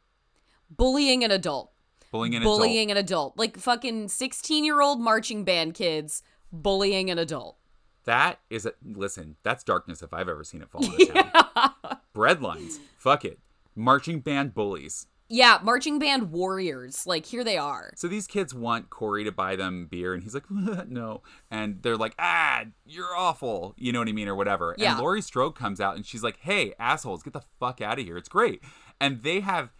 [0.69, 1.71] bullying an adult?
[2.11, 2.63] Bullying an adult.
[2.91, 7.57] an adult, like fucking sixteen-year-old marching band kids bullying an adult.
[8.05, 11.05] That is a listen, that's darkness if I've ever seen it fall on a
[11.85, 11.99] town.
[12.13, 12.81] Bread lines.
[12.99, 13.39] Fuck it.
[13.77, 15.07] Marching band bullies.
[15.33, 17.07] Yeah, marching band warriors.
[17.07, 17.93] Like here they are.
[17.95, 21.23] So these kids want Corey to buy them beer, and he's like, no.
[21.53, 23.75] And they're like, ah, you're awful.
[23.77, 24.27] You know what I mean?
[24.27, 24.75] Or whatever.
[24.77, 24.93] Yeah.
[24.93, 28.05] And Laurie Strode comes out and she's like, hey, assholes, get the fuck out of
[28.05, 28.17] here.
[28.17, 28.61] It's great.
[29.01, 29.71] And they have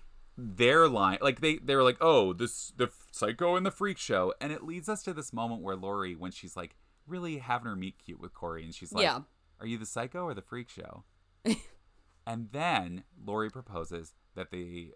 [0.43, 4.53] their line like they they're like oh this the psycho and the freak show and
[4.53, 6.77] it leads us to this moment where Laurie when she's like
[7.07, 9.21] really having her meet cute with Corey and she's like Yeah.
[9.61, 11.05] are you the psycho or the freak show
[12.27, 14.91] and then Laurie proposes that they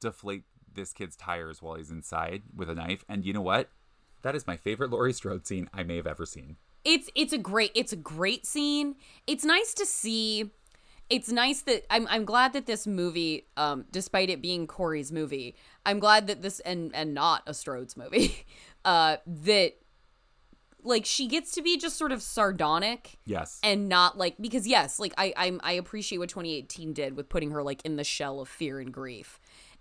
[0.00, 3.04] deflate this kid's tires while he's inside with a knife.
[3.08, 3.70] And you know what?
[4.22, 6.56] That is my favorite Laurie Strode scene I may have ever seen.
[6.84, 8.94] it's it's a great it's a great scene.
[9.26, 10.50] It's nice to see.
[11.10, 15.56] It's nice that I'm I'm glad that this movie, um, despite it being Corey's movie,
[15.84, 18.46] I'm glad that this and and not a Strode's movie,
[18.84, 19.72] uh, that
[20.82, 23.60] like she gets to be just sort of sardonic Yes.
[23.62, 27.50] and not like because yes like i i'm i appreciate what 2018 did with putting
[27.50, 29.38] her like in the shell of fear and grief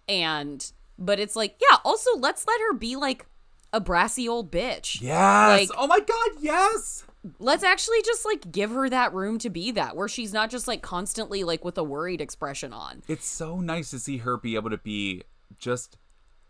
[0.09, 3.25] and but it's like yeah also let's let her be like
[3.71, 5.69] a brassy old bitch yes.
[5.69, 7.05] like- oh my god, yes.
[7.39, 10.67] Let's actually just like give her that room to be that where she's not just
[10.67, 14.55] like constantly like with a worried expression on It's so nice to see her be
[14.55, 15.23] able to be
[15.57, 15.97] just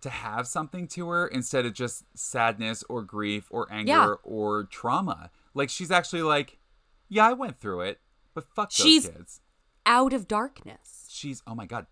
[0.01, 4.13] to have something to her instead of just sadness or grief or anger Yeah.
[4.23, 5.31] or trauma.
[5.53, 6.59] Like she's actually like,
[7.09, 7.99] yeah, I went through it,
[8.33, 9.41] but fuck those She's- kids.
[9.85, 11.87] out of darkness She's oh my god,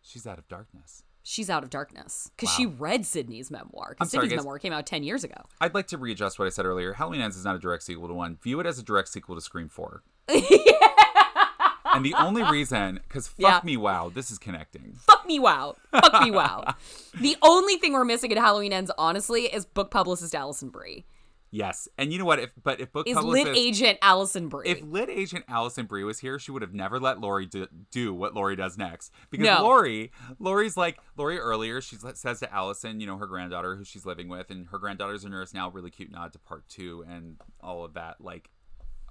[0.00, 1.02] she's out of darkness.
[1.22, 4.38] She's out of darkness because she read sidney's memoir because sidney's guys.
[4.38, 6.94] memoir came out 10 years ago I'd like to readjust what I said earlier.
[6.94, 8.38] Halloween Ends is not a direct sequel to one.
[8.42, 10.02] View it as a direct sequel to Scream 4.
[10.30, 10.38] yeah.
[11.94, 13.60] and the only reason, because fuck Yeah.
[13.64, 14.94] me, wow, this is connecting.
[15.06, 15.76] Fuck me, wow.
[15.90, 16.74] Fuck me, wow.
[17.20, 21.04] The only thing we're missing at Halloween Ends, honestly, is book publicist Alison Brie.
[21.52, 22.38] Yes, and you know what?
[22.38, 24.68] If but if book Is lit agent Alison Brie.
[24.68, 28.14] if lit agent Alison Brie was here, she would have never let Laurie do, do
[28.14, 29.12] what Laurie does next.
[29.30, 29.62] Because No.
[29.64, 31.80] Laurie, Laurie's like Laurie earlier.
[31.80, 35.24] She says to Allison, you know, her granddaughter who she's living with, and her granddaughter's
[35.24, 35.68] a nurse now.
[35.70, 38.50] Really cute nod to part two and all of that like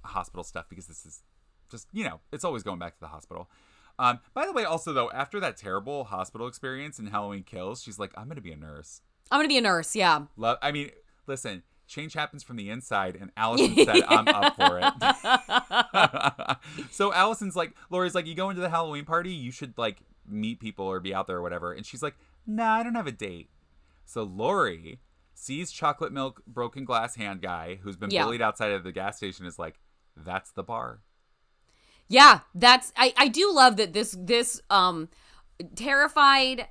[0.04, 1.22] hospital stuff because this is
[1.70, 3.50] just you know it's always going back to the hospital.
[3.98, 7.98] Um, by the way, also though, after that terrible hospital experience in Halloween Kills, she's
[7.98, 9.02] like, I'm gonna be a nurse.
[9.30, 10.22] I'm gonna be a nurse, yeah.
[10.38, 10.56] Love.
[10.62, 10.90] I mean,
[11.26, 11.62] listen.
[11.90, 14.92] Change happens from the inside, and Allison said, "I'm up for it."
[16.92, 20.60] so Allison's like, Laurie's like, "You go into the Halloween party, you should like meet
[20.60, 22.14] people or be out there or whatever." And she's like,
[22.46, 23.50] "Nah, I don't have a date."
[24.04, 25.00] So Laurie
[25.34, 28.22] sees chocolate milk broken glass hand guy who's been Yeah.
[28.22, 29.44] bullied outside of the gas station.
[29.44, 29.80] Is like,
[30.16, 31.00] "That's the bar."
[32.06, 35.08] Yeah, that's I, I do love that this this um
[35.76, 36.66] terrified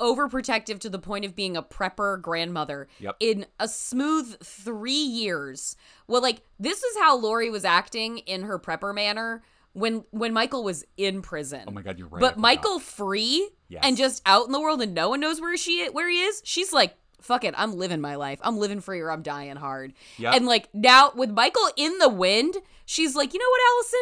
[0.00, 3.16] overprotective to the point of being a prepper grandmother Yep.
[3.20, 5.76] in a smooth three years
[6.06, 10.62] well like this is how laurie was acting in her prepper manner when when michael
[10.62, 12.20] was in prison Oh my god, you're right.
[12.20, 13.80] But michael free Yes.
[13.84, 16.42] and just out in the world and no one knows where she where he is
[16.44, 19.94] she's like fuck it i'm living my life i'm living free or i'm dying hard
[20.18, 20.34] Yep.
[20.34, 24.00] and like now with michael in the wind she's like you know what allison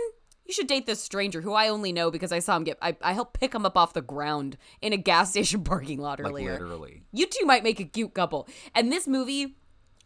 [0.51, 2.97] you should date this stranger who i only know because i saw him get i,
[3.03, 6.29] I helped pick him up off the ground in a gas station parking lot like
[6.33, 7.03] earlier literally.
[7.13, 8.49] you two might make a cute couple.
[8.75, 9.55] And this movie,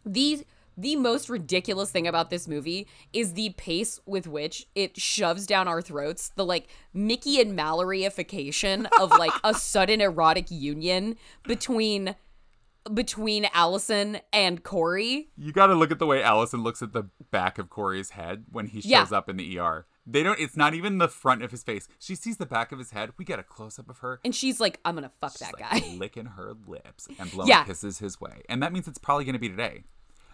[0.05, 0.45] the
[0.77, 5.67] the most ridiculous thing about this movie is the pace with which it shoves down
[5.67, 11.15] our throats the like Mickey and Mallory-ification of like a sudden erotic union
[11.47, 12.15] between
[12.93, 15.29] between Allison and Corey.
[15.37, 18.45] You got to look at the way Allison looks at the back of Corey's head
[18.51, 19.05] when he shows Yeah.
[19.11, 19.87] up in the ER.
[20.07, 20.39] They don't.
[20.39, 21.87] It's not even the front of his face.
[21.99, 23.11] She sees the back of his head.
[23.17, 24.19] We get a close up of her.
[24.23, 25.95] And she's like, I'm gonna fuck that like guy.
[25.97, 27.63] licking her lips and blowing Yeah.
[27.63, 29.83] kisses his way, and that means it's probably going to be today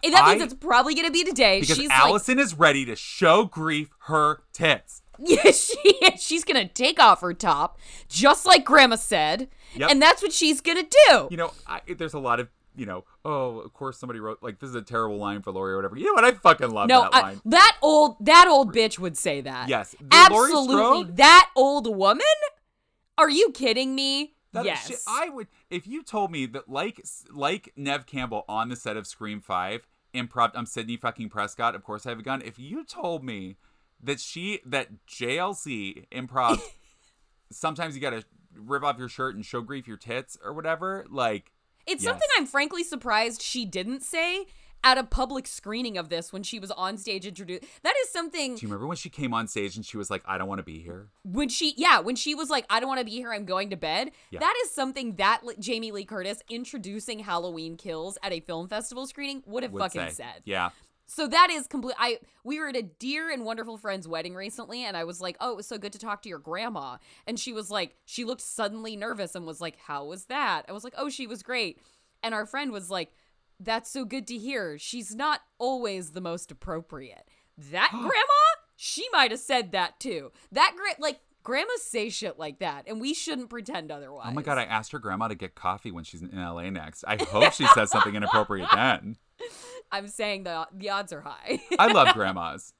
[0.04, 1.60] And that means it's probably gonna be today.
[1.60, 5.02] because she's like Allison is ready to show grief her tits.
[5.18, 6.22] Yeah, she is.
[6.22, 9.90] She's gonna take off her top, just like Grandma said, Yep.
[9.90, 11.28] and that's what she's gonna do.
[11.30, 13.04] You know, I, there's a lot of you know.
[13.24, 15.96] Oh, of course somebody wrote like this is a terrible line for Laurie or whatever.
[15.96, 16.24] You know what?
[16.24, 17.40] I fucking love no, that I- line.
[17.46, 19.68] that old that old bitch would say that.
[19.68, 21.12] Yes, The absolutely.
[21.14, 22.24] That old woman?
[23.18, 24.34] Are you kidding me?
[24.52, 24.86] That yes.
[24.88, 27.00] shit- I would if you told me that like
[27.32, 30.50] like Neve Campbell on the set of Scream Five improv.
[30.54, 31.74] I'm Sidney fucking Prescott.
[31.74, 32.42] Of course I have a gun.
[32.42, 33.56] If you told me
[34.02, 36.60] that she that JLC improv,
[37.50, 41.06] sometimes you gotta rip off your shirt and show grief your tits or whatever.
[41.08, 41.52] Like
[41.86, 42.10] it's yes.
[42.10, 44.46] something I'm frankly surprised she didn't say
[44.84, 47.62] at a public screening of this when she was on stage introduced.
[47.84, 50.22] That is something do you remember when she came on stage and she was like,
[50.26, 52.88] "I don't want to be here." when she yeah when she was like i don't
[52.88, 54.40] want to be here i'm going to bed Yeah.
[54.40, 59.44] that is something that jamie lee curtis introducing halloween kills at a film festival screening
[59.46, 60.14] would have Would fucking say.
[60.14, 60.70] said Yeah.
[61.12, 64.84] So that is complete i we were at a dear and wonderful friend's wedding recently
[64.84, 66.96] and i was like oh it was so good to talk to your grandma.
[67.26, 70.64] And she was like she looked suddenly nervous and was like how was that?
[70.68, 71.80] I was like oh she was great.
[72.22, 73.12] And our friend was like
[73.60, 74.78] that's so good to hear.
[74.78, 77.28] She's not always the most appropriate.
[77.70, 78.10] That grandma?
[78.76, 80.32] She might have said that too.
[80.50, 84.42] That gra- like grandmas say shit like that and we shouldn't pretend otherwise Oh my
[84.42, 87.04] god, I asked her grandma to get coffee when she's in LA next.
[87.06, 89.16] I hope she says something inappropriate then.
[89.92, 92.72] i'm saying the the odds are high I love grandmas.